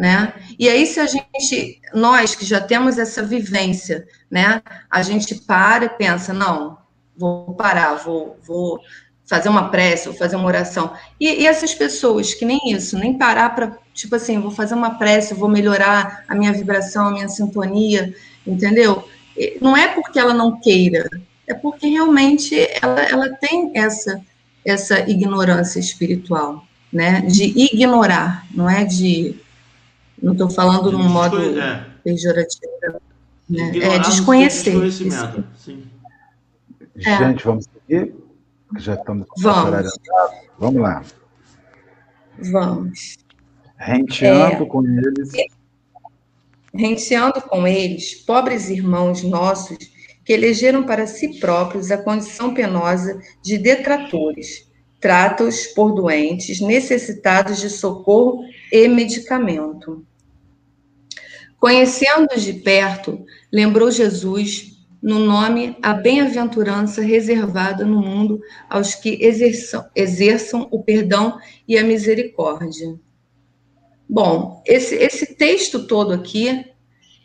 [0.00, 0.32] Né?
[0.58, 5.84] E aí, se a gente, nós que já temos essa vivência, né, a gente para
[5.84, 6.78] e pensa, não,
[7.14, 8.80] vou parar, vou, vou
[9.26, 10.94] fazer uma prece, vou fazer uma oração.
[11.20, 14.94] E, e essas pessoas que nem isso, nem parar para, tipo assim, vou fazer uma
[14.94, 18.14] prece, vou melhorar a minha vibração, a minha sintonia,
[18.46, 19.06] entendeu?
[19.60, 21.10] Não é porque ela não queira,
[21.46, 24.18] é porque realmente ela, ela tem essa,
[24.64, 27.20] essa ignorância espiritual, né?
[27.20, 27.44] De
[27.74, 29.36] ignorar, não é de.
[30.22, 31.86] Não estou falando num modo é.
[32.04, 33.00] pejorativo.
[33.48, 33.72] Né?
[33.78, 34.92] É desconhecer.
[34.92, 35.84] Sim.
[36.96, 37.16] É.
[37.18, 38.14] Gente, vamos seguir?
[38.78, 39.90] já estamos vamos.
[40.58, 41.02] Vamos lá.
[42.38, 43.16] Vamos.
[43.76, 45.32] Renteando é, com eles.
[46.72, 49.78] Renteando com eles, pobres irmãos nossos
[50.24, 57.70] que elegeram para si próprios a condição penosa de detratores, trata-os por doentes necessitados de
[57.70, 60.04] socorro e medicamento.
[61.60, 69.86] Conhecendo-os de perto, lembrou Jesus no nome a bem-aventurança reservada no mundo aos que exerçam,
[69.94, 71.38] exerçam o perdão
[71.68, 72.98] e a misericórdia.
[74.08, 76.64] Bom, esse, esse texto todo aqui,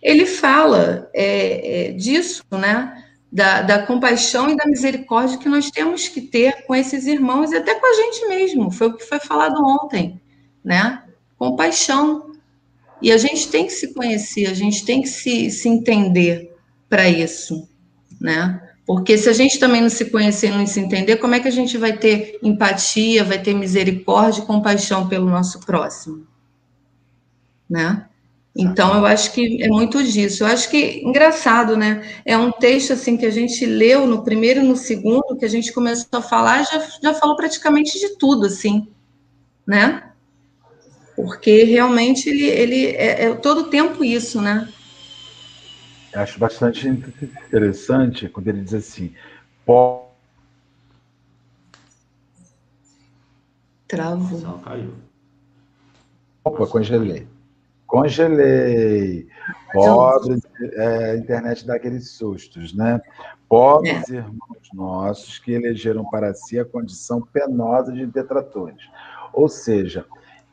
[0.01, 3.03] ele fala é, é, disso, né?
[3.31, 7.57] Da, da, compaixão e da misericórdia que nós temos que ter com esses irmãos e
[7.57, 8.71] até com a gente mesmo.
[8.71, 10.21] Foi o que foi falado ontem,
[10.63, 11.03] né?
[11.37, 12.34] Compaixão.
[13.01, 16.55] E a gente tem que se conhecer, a gente tem que se, se entender
[16.89, 17.67] para isso,
[18.19, 18.61] né?
[18.85, 21.51] Porque se a gente também não se conhecer, não se entender, como é que a
[21.51, 26.27] gente vai ter empatia, vai ter misericórdia e compaixão pelo nosso próximo?
[27.67, 28.05] Né?
[28.55, 30.43] Então, eu acho que é muito disso.
[30.43, 32.07] Eu acho que, engraçado, né?
[32.23, 35.49] É um texto, assim, que a gente leu no primeiro e no segundo, que a
[35.49, 38.87] gente começou a falar, já, já falou praticamente de tudo, assim,
[39.67, 40.11] né?
[41.15, 44.67] Porque, realmente, ele, ele é, é todo o tempo isso, né?
[46.13, 49.13] Eu acho bastante interessante quando ele diz assim:
[49.65, 50.11] pó.
[53.87, 54.59] Travou.
[54.59, 54.93] caiu.
[56.43, 57.27] Opa, congelei.
[57.85, 59.27] Congelei.
[59.73, 60.41] Pobres,
[60.73, 63.01] é, a internet dá aqueles sustos, né?
[63.49, 64.15] Pobres é.
[64.15, 68.89] irmãos nossos que elegeram para si a condição penosa de detratores.
[69.33, 70.05] Ou seja,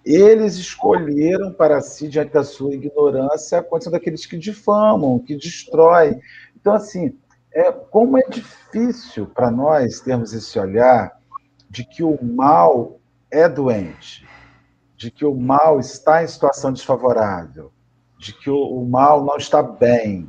[0.05, 6.21] eles escolheram para si, diante da sua ignorância, a condição daqueles que difamam, que destroem.
[6.57, 7.17] Então, assim,
[7.53, 11.19] é, como é difícil para nós termos esse olhar
[11.71, 13.01] de que o mal
[13.31, 14.27] é doente,
[14.97, 17.73] de que o mal está em situação desfavorável,
[18.19, 20.27] de que o, o mal não está bem,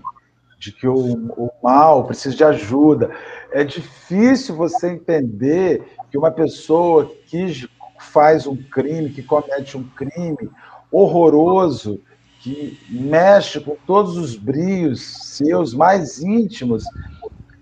[0.60, 0.96] de que o,
[1.38, 3.12] o mal precisa de ajuda.
[3.52, 7.68] É difícil você entender que uma pessoa que
[8.04, 10.50] faz um crime, que comete um crime
[10.92, 12.00] horroroso,
[12.40, 16.84] que mexe com todos os brios seus mais íntimos,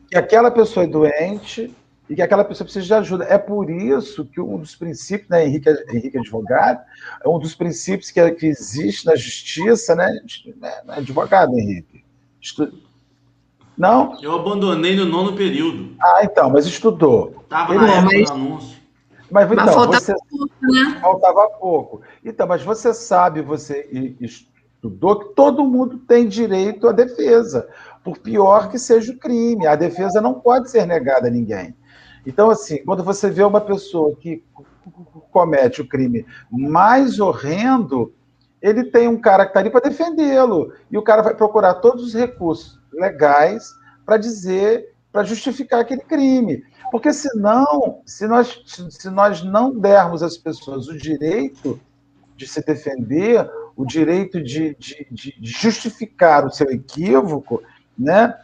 [0.10, 1.74] que aquela pessoa é doente
[2.10, 3.24] e que aquela pessoa precisa de ajuda.
[3.26, 6.82] É por isso que um dos princípios, né, Henrique, Henrique Advogado,
[7.24, 10.20] é um dos princípios que, que existe na justiça, né,
[10.58, 12.04] né advogado, Henrique?
[12.42, 12.74] Estu...
[13.78, 14.22] Não?
[14.22, 15.96] Eu abandonei no nono período.
[16.02, 17.36] Ah, então, mas estudou.
[17.44, 18.30] Estava na época mas...
[18.30, 18.81] do anúncio.
[19.32, 20.14] Mas, então, mas faltava você...
[20.30, 21.00] pouco, né?
[21.02, 22.02] Faltava pouco.
[22.24, 23.88] Então, mas você sabe, você
[24.20, 27.68] estudou que todo mundo tem direito à defesa,
[28.04, 29.66] por pior que seja o crime.
[29.66, 31.76] A defesa não pode ser negada a ninguém.
[32.26, 34.44] Então, assim, quando você vê uma pessoa que
[35.32, 38.14] comete o crime mais horrendo,
[38.62, 40.74] ele tem um cara que está ali para defendê-lo.
[40.92, 43.72] E o cara vai procurar todos os recursos legais
[44.06, 46.64] para dizer, para justificar aquele crime.
[46.92, 51.80] Porque senão, se nós, se nós não dermos às pessoas o direito
[52.36, 57.62] de se defender, o direito de, de, de justificar o seu equívoco,
[57.98, 58.36] né?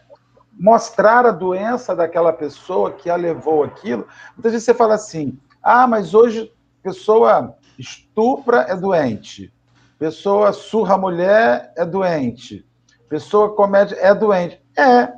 [0.60, 4.08] mostrar a doença daquela pessoa que a levou aquilo.
[4.36, 6.52] Muitas vezes você fala assim: ah, mas hoje
[6.82, 9.54] pessoa estupra é doente,
[10.00, 12.66] pessoa surra mulher é doente,
[13.08, 14.62] pessoa comete é doente.
[14.76, 15.14] É,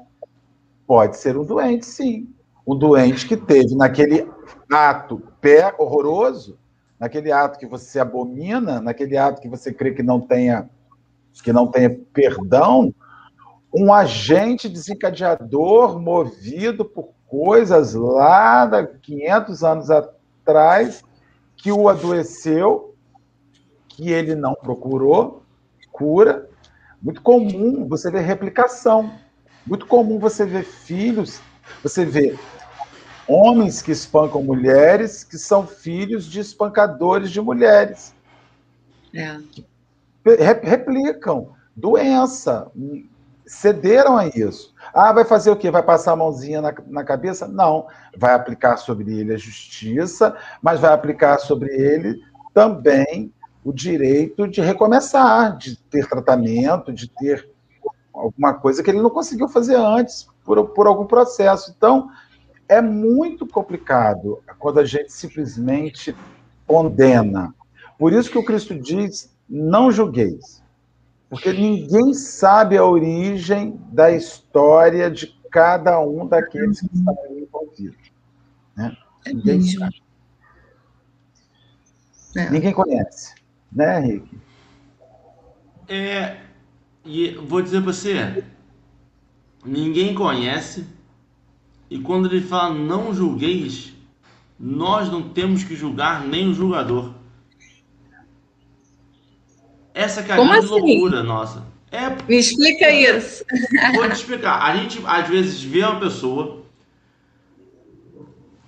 [0.90, 2.28] pode ser um doente, sim
[2.66, 4.28] um doente que teve naquele
[4.72, 6.58] ato pé horroroso,
[7.00, 10.68] naquele ato que você abomina, naquele ato que você crê que não tenha
[11.44, 12.92] que não tenha perdão,
[13.72, 21.04] um agente desencadeador movido por coisas lá da 500 anos atrás
[21.56, 22.96] que o adoeceu,
[23.88, 25.44] que ele não procurou
[25.92, 26.50] cura.
[27.00, 29.12] Muito comum você ver replicação.
[29.70, 31.40] Muito comum você ver filhos,
[31.84, 32.36] você vê
[33.28, 38.16] homens que espancam mulheres que são filhos de espancadores de mulheres.
[39.14, 39.38] É.
[40.64, 42.72] Replicam doença,
[43.46, 44.74] cederam a isso.
[44.92, 45.70] Ah, vai fazer o quê?
[45.70, 47.48] Vai passar a mãozinha na, na cabeça?
[47.48, 47.86] Não.
[48.18, 52.20] Vai aplicar sobre ele a justiça, mas vai aplicar sobre ele
[52.56, 53.32] também
[53.64, 57.48] o direito de recomeçar, de ter tratamento, de ter
[58.14, 61.74] alguma coisa que ele não conseguiu fazer antes por, por algum processo.
[61.76, 62.10] Então,
[62.68, 66.16] é muito complicado quando a gente simplesmente
[66.68, 67.54] condena.
[67.98, 70.64] Por isso que o Cristo diz: não julgueis.
[71.30, 78.12] Porque ninguém sabe a origem da história de cada um daqueles que estão envolvidos.
[78.76, 78.98] Né?
[79.28, 80.02] Ninguém sabe.
[82.36, 82.50] É.
[82.50, 83.36] Ninguém conhece.
[83.72, 84.40] Né, Henrique?
[85.88, 86.38] É,
[87.06, 88.44] e vou dizer para você,
[89.66, 90.86] ninguém conhece,
[91.90, 93.94] e quando ele fala não julgueis,
[94.60, 97.14] nós não temos que julgar nem o julgador.
[99.94, 100.76] Essa que é a Como grande assim?
[100.76, 101.66] loucura nossa.
[101.92, 103.44] É, Me explica isso.
[103.96, 104.62] Vou te explicar.
[104.62, 106.64] A gente às vezes vê uma pessoa.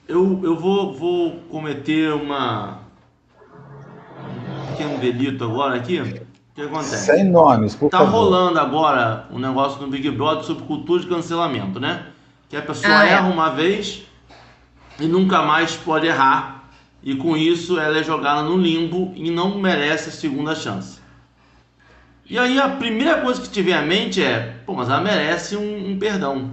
[0.08, 2.80] Eu, eu vou, vou cometer uma
[4.20, 6.00] um pequeno delito agora aqui.
[6.52, 7.06] O que acontece?
[7.06, 8.12] Sem nomes, por tá favor.
[8.12, 12.08] rolando agora um negócio no Big Brother sobre cultura de cancelamento, né?
[12.50, 13.12] Que a pessoa ah, é.
[13.12, 13.32] erra é.
[13.32, 14.04] uma vez
[15.00, 16.70] e nunca mais pode errar.
[17.02, 21.00] E com isso ela é jogada no limbo e não merece a segunda chance.
[22.30, 25.56] E aí a primeira coisa que te vem à mente é, pô, mas ela merece
[25.56, 26.52] um, um perdão.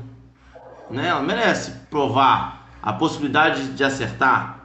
[0.91, 1.09] Né?
[1.09, 4.58] Ela merece provar a possibilidade de acertar.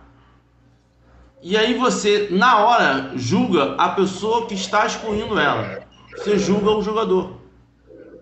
[1.43, 5.85] E aí você, na hora, julga a pessoa que está excluindo ela.
[6.15, 7.41] Você julga o jogador.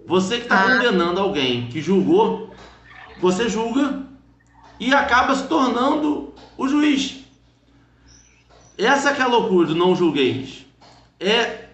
[0.07, 0.63] Você que está ah.
[0.63, 2.51] condenando alguém que julgou,
[3.21, 4.01] você julga
[4.79, 7.19] e acaba se tornando o juiz.
[8.75, 10.65] Essa que é a loucura do não julgueis.
[11.19, 11.69] É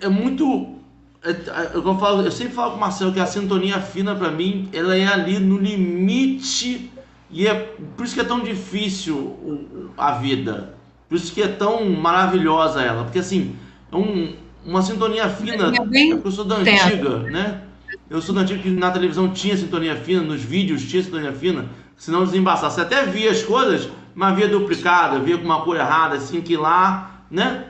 [0.00, 0.76] é muito.
[1.22, 4.30] É, é, eu, falo, eu sempre falo com o Marcelo que a sintonia fina para
[4.30, 6.90] mim, ela é ali no limite
[7.30, 7.54] e é
[7.96, 10.74] por isso que é tão difícil a vida.
[11.08, 13.56] Por isso que é tão maravilhosa ela, porque assim,
[13.92, 17.62] é um, uma sintonia fina, é, é eu sou da antiga, né?
[18.10, 21.66] Eu sou da antiga que na televisão tinha sintonia fina, nos vídeos tinha sintonia fina,
[21.96, 22.70] senão desembaçar.
[22.70, 26.56] Você até via as coisas, mas via duplicada, via com uma cor errada, assim que
[26.56, 27.64] lá, né?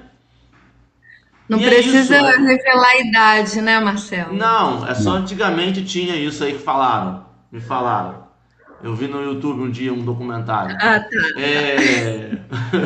[1.48, 4.34] Não e é precisa é revelar a idade, né, Marcelo?
[4.34, 7.24] Não, é só antigamente tinha isso aí que falaram.
[7.52, 8.25] Me falaram.
[8.82, 10.76] Eu vi no YouTube um dia um documentário.
[10.80, 11.40] Ah, tá.
[11.40, 12.38] É...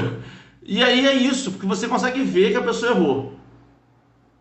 [0.62, 3.34] e aí é isso, porque você consegue ver que a pessoa errou.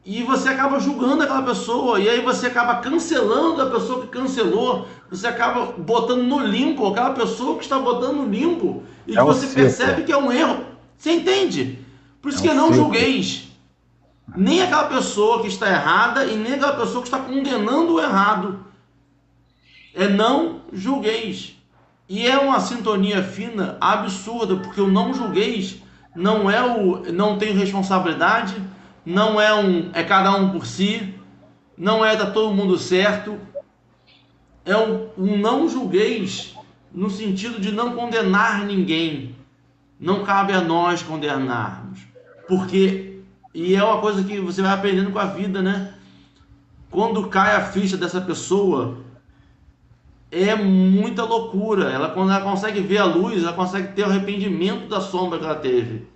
[0.06, 4.88] E você acaba julgando aquela pessoa, e aí você acaba cancelando a pessoa que cancelou,
[5.10, 9.48] você acaba botando no limbo aquela pessoa que está botando no limbo, e é você
[9.48, 10.66] percebe que é um erro.
[10.98, 11.80] Você entende?
[12.22, 13.50] Por isso é que não julgueis.
[14.36, 18.66] Nem aquela pessoa que está errada e nem aquela pessoa que está condenando o errado.
[19.94, 21.56] É não julgueis.
[22.08, 25.82] E é uma sintonia fina absurda, porque o não julgueis
[26.16, 28.56] não é o não tenho responsabilidade,
[29.06, 31.14] não é um é cada um por si,
[31.78, 33.38] não é dar todo mundo certo.
[34.66, 36.56] É um, um não julgueis
[36.92, 39.36] no sentido de não condenar ninguém.
[40.00, 42.00] Não cabe a nós condenarmos,
[42.48, 43.10] porque
[43.54, 45.94] e é uma coisa que você vai aprendendo com a vida, né?
[46.92, 49.00] Quando cai a ficha dessa pessoa,
[50.32, 51.92] é muita loucura.
[51.92, 55.46] Ela, quando ela consegue ver a luz, ela consegue ter o arrependimento da sombra que
[55.46, 56.08] ela teve.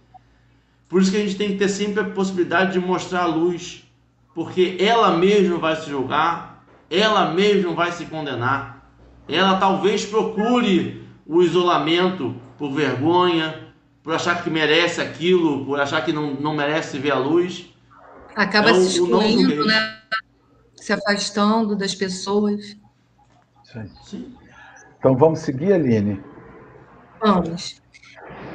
[0.88, 3.84] Por isso que a gente tem que ter sempre a possibilidade de mostrar a luz,
[4.36, 8.91] porque ela mesma vai se julgar, ela mesma vai se condenar.
[9.28, 16.11] Ela talvez procure o isolamento por vergonha, por achar que merece aquilo, por achar que
[16.11, 17.66] não, não merece ver a luz.
[18.36, 19.97] Acaba é se excluindo, né?
[20.76, 22.76] Se afastando das pessoas.
[24.98, 26.22] Então vamos seguir, Aline?
[27.22, 27.82] Vamos.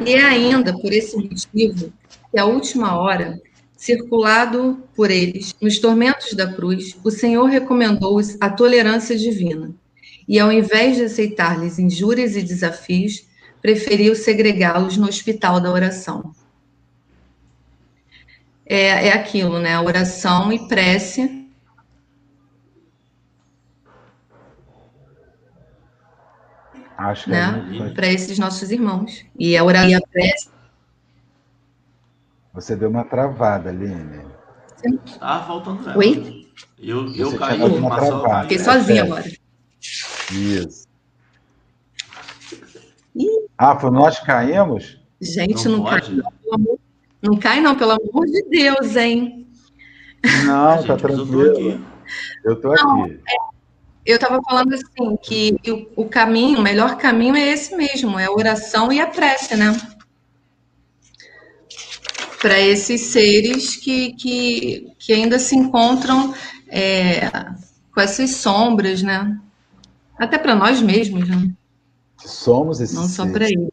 [0.05, 1.93] E é ainda por esse motivo
[2.31, 3.41] que a última hora,
[3.77, 9.75] circulado por eles nos tormentos da cruz, o Senhor recomendou-os a tolerância divina.
[10.27, 13.27] E ao invés de aceitar-lhes injúrias e desafios,
[13.61, 16.33] preferiu segregá-los no hospital da oração.
[18.66, 19.81] É, é aquilo, né?
[19.81, 21.47] Oração e prece.
[26.99, 27.64] Acho que né?
[27.80, 29.24] É para esses nossos irmãos.
[29.38, 30.34] E a oração e.
[32.53, 34.26] Você deu uma travada, Aline.
[35.20, 35.96] Tá faltando ela.
[35.96, 36.49] Oi?
[36.76, 38.42] Eu, eu caí, o Marcelo caiu.
[38.42, 39.24] Fiquei sozinha agora.
[40.32, 40.88] Isso.
[43.57, 44.99] Ah, foi nós que caímos?
[45.20, 46.78] Gente, não, não cai não,
[47.22, 49.46] não cai não, pelo amor de Deus, hein?
[50.44, 51.80] Não, tá tranquilo.
[52.44, 52.82] Eu tô aqui.
[52.84, 53.18] Não, é,
[54.09, 58.24] eu estava falando assim, que o, o caminho, o melhor caminho é esse mesmo, é
[58.24, 59.78] a oração e a prece, né?
[62.40, 66.34] Para esses seres que, que, que ainda se encontram
[66.68, 67.28] é,
[67.92, 69.38] com essas sombras, né?
[70.18, 71.50] Até para nós mesmos, né?
[72.16, 73.68] Somos esses Não só para eles.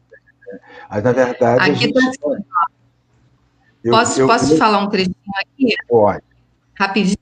[0.90, 1.70] Mas, na verdade.
[1.70, 1.94] Aqui gente...
[1.94, 2.36] tá...
[3.82, 5.74] eu, posso eu, posso falar um trechinho aqui?
[5.88, 6.22] Pode.
[6.74, 7.16] Rapidinho.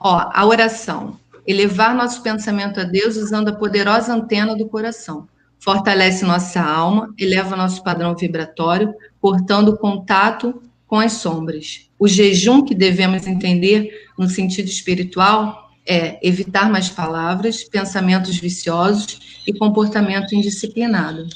[0.00, 1.20] Ó, a oração.
[1.46, 5.28] Elevar nosso pensamento a Deus usando a poderosa antena do coração.
[5.58, 11.88] Fortalece nossa alma, eleva nosso padrão vibratório, cortando contato com as sombras.
[11.98, 19.52] O jejum que devemos entender no sentido espiritual é evitar mais palavras, pensamentos viciosos e
[19.52, 21.26] comportamento indisciplinado.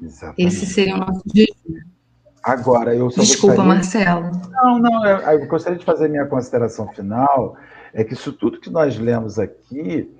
[0.00, 0.42] Exatamente.
[0.42, 1.93] Esse seria o nosso jejum.
[2.44, 3.74] Agora, eu só Desculpa, gostaria...
[3.74, 4.30] Marcelo.
[4.50, 7.56] Não, não, eu, eu gostaria de fazer minha consideração final,
[7.92, 10.14] é que isso tudo que nós lemos aqui,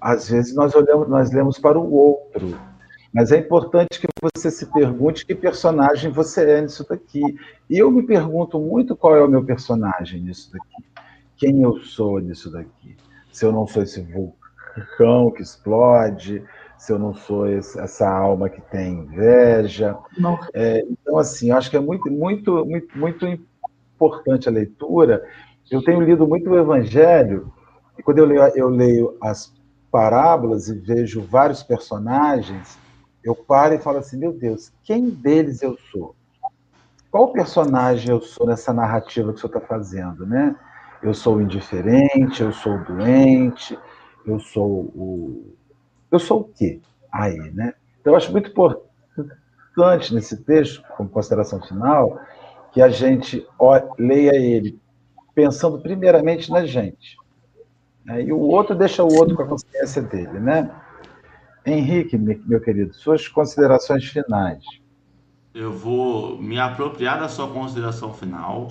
[0.00, 2.56] às vezes nós olhamos, nós lemos para o outro,
[3.12, 7.22] mas é importante que você se pergunte que personagem você é nisso daqui.
[7.68, 10.86] E eu me pergunto muito qual é o meu personagem nisso daqui
[11.36, 12.96] quem eu sou nisso daqui.
[13.30, 16.42] Se eu não sou esse vulcão que explode,
[16.78, 19.96] se eu não sou esse, essa alma que tem inveja.
[20.54, 25.24] É, então, assim, acho que é muito, muito, muito, muito importante a leitura.
[25.70, 27.52] Eu tenho lido muito o Evangelho,
[27.98, 29.54] e quando eu leio, eu leio as
[29.90, 32.78] parábolas e vejo vários personagens,
[33.24, 36.14] eu paro e falo assim: meu Deus, quem deles eu sou?
[37.10, 40.54] Qual personagem eu sou nessa narrativa que o senhor está fazendo, né?
[41.02, 43.78] eu sou indiferente, eu sou doente,
[44.26, 45.54] eu sou o.
[46.16, 46.80] Eu sou o quê?
[47.12, 47.74] Aí, né?
[48.00, 52.18] Então, eu acho muito importante nesse texto, como consideração final,
[52.72, 53.46] que a gente
[53.98, 54.80] leia ele
[55.34, 57.18] pensando primeiramente na gente.
[58.02, 58.22] Né?
[58.22, 60.70] E o outro deixa o outro com a consciência dele, né?
[61.66, 64.64] Henrique, meu querido, suas considerações finais.
[65.52, 68.70] Eu vou me apropriar da sua consideração final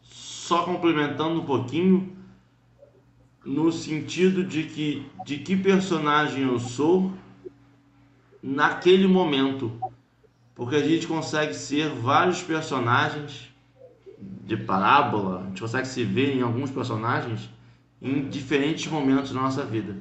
[0.00, 2.19] só complementando um pouquinho
[3.50, 7.12] no sentido de que de que personagem eu sou
[8.40, 9.72] naquele momento.
[10.54, 13.48] Porque a gente consegue ser vários personagens
[14.18, 17.50] de parábola, a gente consegue se ver em alguns personagens
[18.00, 19.96] em diferentes momentos da nossa vida.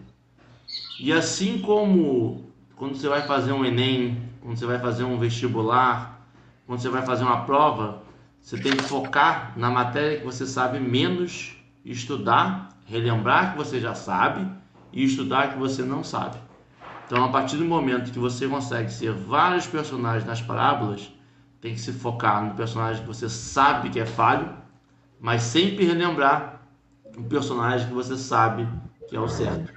[1.00, 2.46] E assim como
[2.76, 6.24] quando você vai fazer um Enem, quando você vai fazer um vestibular,
[6.68, 8.04] quando você vai fazer uma prova,
[8.40, 13.94] você tem que focar na matéria que você sabe menos, estudar, relembrar que você já
[13.94, 14.48] sabe
[14.92, 16.38] e estudar que você não sabe.
[17.06, 21.12] Então, a partir do momento que você consegue ser vários personagens nas parábolas,
[21.60, 24.50] tem que se focar no personagem que você sabe que é falho,
[25.20, 26.62] mas sempre relembrar
[27.18, 28.68] o personagem que você sabe
[29.08, 29.74] que é o certo.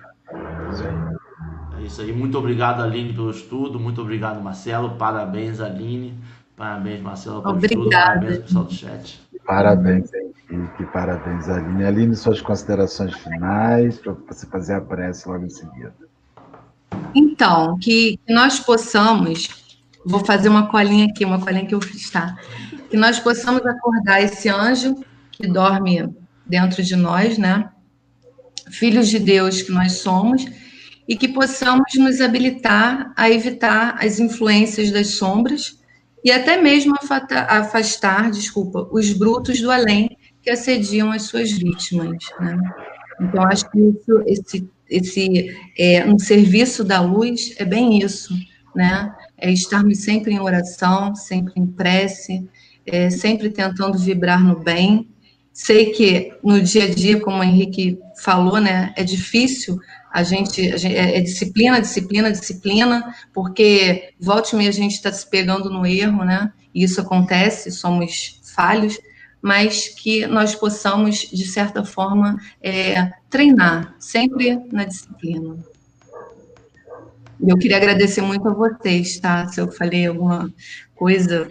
[1.79, 2.13] É isso aí.
[2.13, 3.81] Muito obrigado, Aline, pelo estudo.
[3.81, 4.97] Muito obrigado, Marcelo.
[4.97, 6.15] Parabéns, Aline.
[6.55, 7.81] Parabéns, Marcelo, pelo Obrigada.
[7.81, 7.91] estudo.
[7.91, 9.21] Parabéns, pessoal do chat.
[9.45, 10.11] Parabéns,
[10.53, 10.85] Henrique.
[10.93, 11.85] Parabéns, Aline.
[11.85, 15.95] Aline, suas considerações finais, para você fazer a prece logo em seguida.
[17.15, 19.49] Então, que nós possamos,
[20.05, 22.37] vou fazer uma colinha aqui, uma colinha que eu fiz, tá?
[22.91, 24.97] Que nós possamos acordar esse anjo
[25.31, 26.09] que dorme
[26.47, 27.71] dentro de nós, né?
[28.71, 30.45] Filhos de Deus que nós somos,
[31.09, 35.79] e que possamos nos habilitar a evitar as influências das sombras
[36.25, 36.95] e até mesmo
[37.49, 42.19] afastar, desculpa, os brutos do além que assediam as suas vítimas.
[42.41, 42.59] Né?
[43.21, 48.35] Então, acho que isso, esse, esse é, um serviço da luz é bem isso,
[48.75, 49.15] né?
[49.39, 52.47] É estarmos sempre em oração, sempre em prece,
[52.87, 55.09] é, sempre tentando vibrar no bem.
[55.53, 59.79] Sei que no dia a dia, como o Henrique falou, né, é difícil
[60.13, 64.93] a gente, a gente é, é, disciplina, disciplina, disciplina, porque volte e meia a gente
[64.93, 66.53] está se pegando no erro, né?
[66.75, 68.99] E isso acontece, somos falhos,
[69.43, 75.59] mas que nós possamos, de certa forma, é, treinar, sempre na disciplina.
[77.45, 79.49] Eu queria agradecer muito a vocês, tá?
[79.49, 80.49] Se eu falei alguma
[80.95, 81.51] coisa,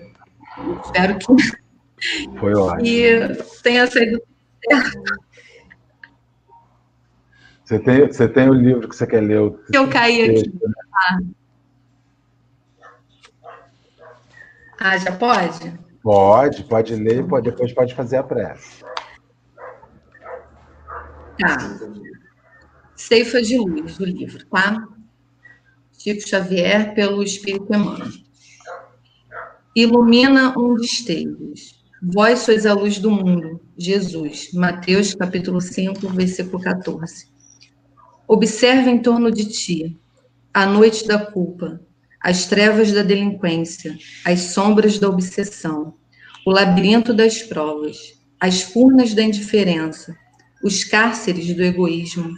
[0.85, 1.25] espero que.
[2.39, 2.87] Foi ótimo.
[2.87, 4.19] E tenha saído
[4.65, 5.01] certo.
[7.63, 9.53] Você tem, você tem o livro que você quer ler?
[9.71, 10.51] Eu caí aqui.
[10.93, 11.19] Ah.
[14.79, 15.71] ah, já pode?
[16.03, 18.83] Pode, pode ler, pode, depois pode fazer a prece.
[21.39, 21.79] Tá.
[22.95, 24.87] Ceifa de Luz, do livro, tá?
[25.97, 28.09] Chico Xavier, pelo Espírito Emmanuel.
[29.75, 31.81] Ilumina um destellos.
[32.01, 33.61] Vós sois a luz do mundo.
[33.77, 34.51] Jesus.
[34.53, 37.27] Mateus, capítulo 5, versículo 14.
[38.27, 39.99] Observa em torno de ti
[40.53, 41.79] a noite da culpa,
[42.23, 45.95] as trevas da delinquência, as sombras da obsessão,
[46.45, 47.97] o labirinto das provas,
[48.39, 50.15] as furnas da indiferença,
[50.63, 52.31] os cárceres do egoísmo,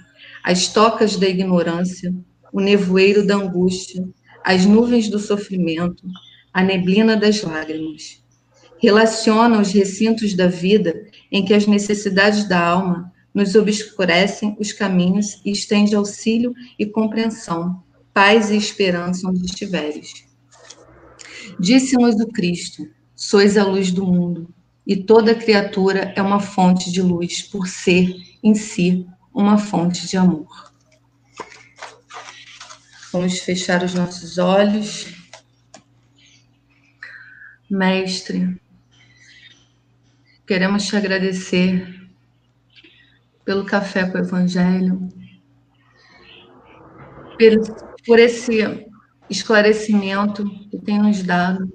[0.43, 2.13] as tocas da ignorância,
[2.51, 4.07] o nevoeiro da angústia,
[4.43, 6.03] as nuvens do sofrimento,
[6.53, 8.21] a neblina das lágrimas.
[8.77, 10.93] Relaciona os recintos da vida
[11.31, 17.81] em que as necessidades da alma nos obscurecem os caminhos e estende auxílio e compreensão,
[18.13, 20.25] paz e esperança onde estiveres.
[21.59, 24.53] Disse-nos o Cristo: sois a luz do mundo,
[24.85, 30.17] e toda criatura é uma fonte de luz, por ser, em si, uma fonte de
[30.17, 30.47] amor.
[33.11, 35.07] Vamos fechar os nossos olhos.
[37.69, 38.59] Mestre,
[40.45, 42.09] queremos te agradecer
[43.45, 45.09] pelo café com o Evangelho,
[48.05, 48.87] por esse
[49.29, 51.71] esclarecimento que tem nos dado.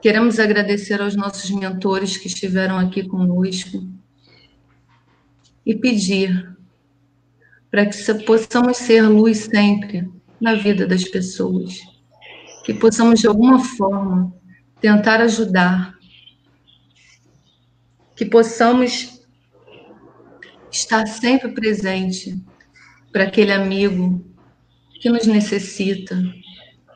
[0.00, 3.88] Queremos agradecer aos nossos mentores que estiveram aqui conosco
[5.64, 6.54] e pedir
[7.70, 10.08] para que possamos ser luz sempre
[10.40, 11.80] na vida das pessoas,
[12.64, 14.32] que possamos de alguma forma
[14.80, 15.94] tentar ajudar,
[18.14, 19.24] que possamos
[20.70, 22.38] estar sempre presente
[23.14, 24.26] para aquele amigo
[25.00, 26.20] que nos necessita,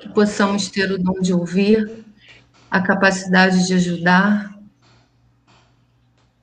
[0.01, 2.05] que possamos ter o dom de ouvir,
[2.69, 4.59] a capacidade de ajudar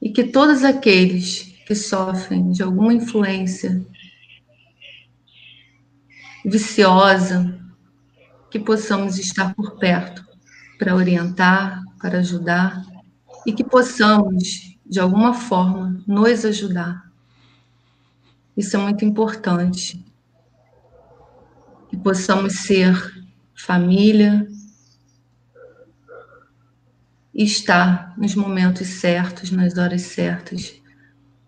[0.02, 3.86] e que todos aqueles que sofrem de alguma influência
[6.46, 7.60] viciosa,
[8.50, 10.26] que possamos estar por perto
[10.80, 12.82] para orientar, para ajudar
[13.46, 17.05] e que possamos, de alguma forma, nos ajudar.
[18.56, 20.06] Isso é muito importante.
[21.89, 22.95] Que possamos ser
[23.53, 24.47] família
[27.34, 30.82] e estar nos momentos certos, nas horas certas,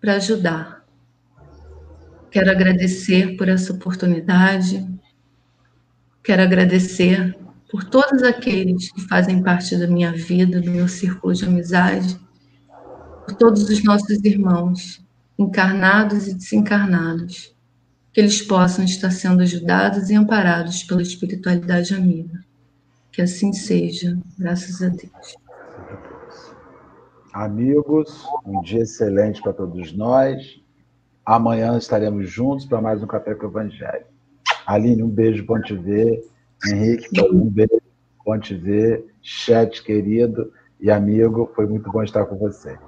[0.01, 0.85] para ajudar.
[2.29, 4.85] Quero agradecer por essa oportunidade.
[6.21, 7.37] Quero agradecer
[7.71, 12.19] por todos aqueles que fazem parte da minha vida, do meu círculo de amizade,
[13.25, 15.06] por todos os nossos irmãos
[15.37, 17.55] encarnados e desencarnados,
[18.11, 22.39] que eles possam estar sendo ajudados e amparados pela espiritualidade amiga.
[23.11, 25.35] Que assim seja, graças a Deus.
[27.33, 30.59] Amigos, um dia excelente para todos nós.
[31.23, 34.05] Amanhã estaremos juntos para mais um Café com o Evangelho.
[34.65, 36.23] Aline, um beijo, bom te ver.
[36.67, 37.81] Henrique, um beijo,
[38.25, 39.05] bom te ver.
[39.21, 42.79] Chat querido e amigo, foi muito bom estar com vocês.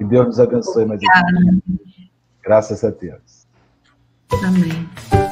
[0.00, 0.98] Que Deus nos abençoe mais
[2.42, 3.46] Graças a Deus.
[4.42, 5.29] Amém.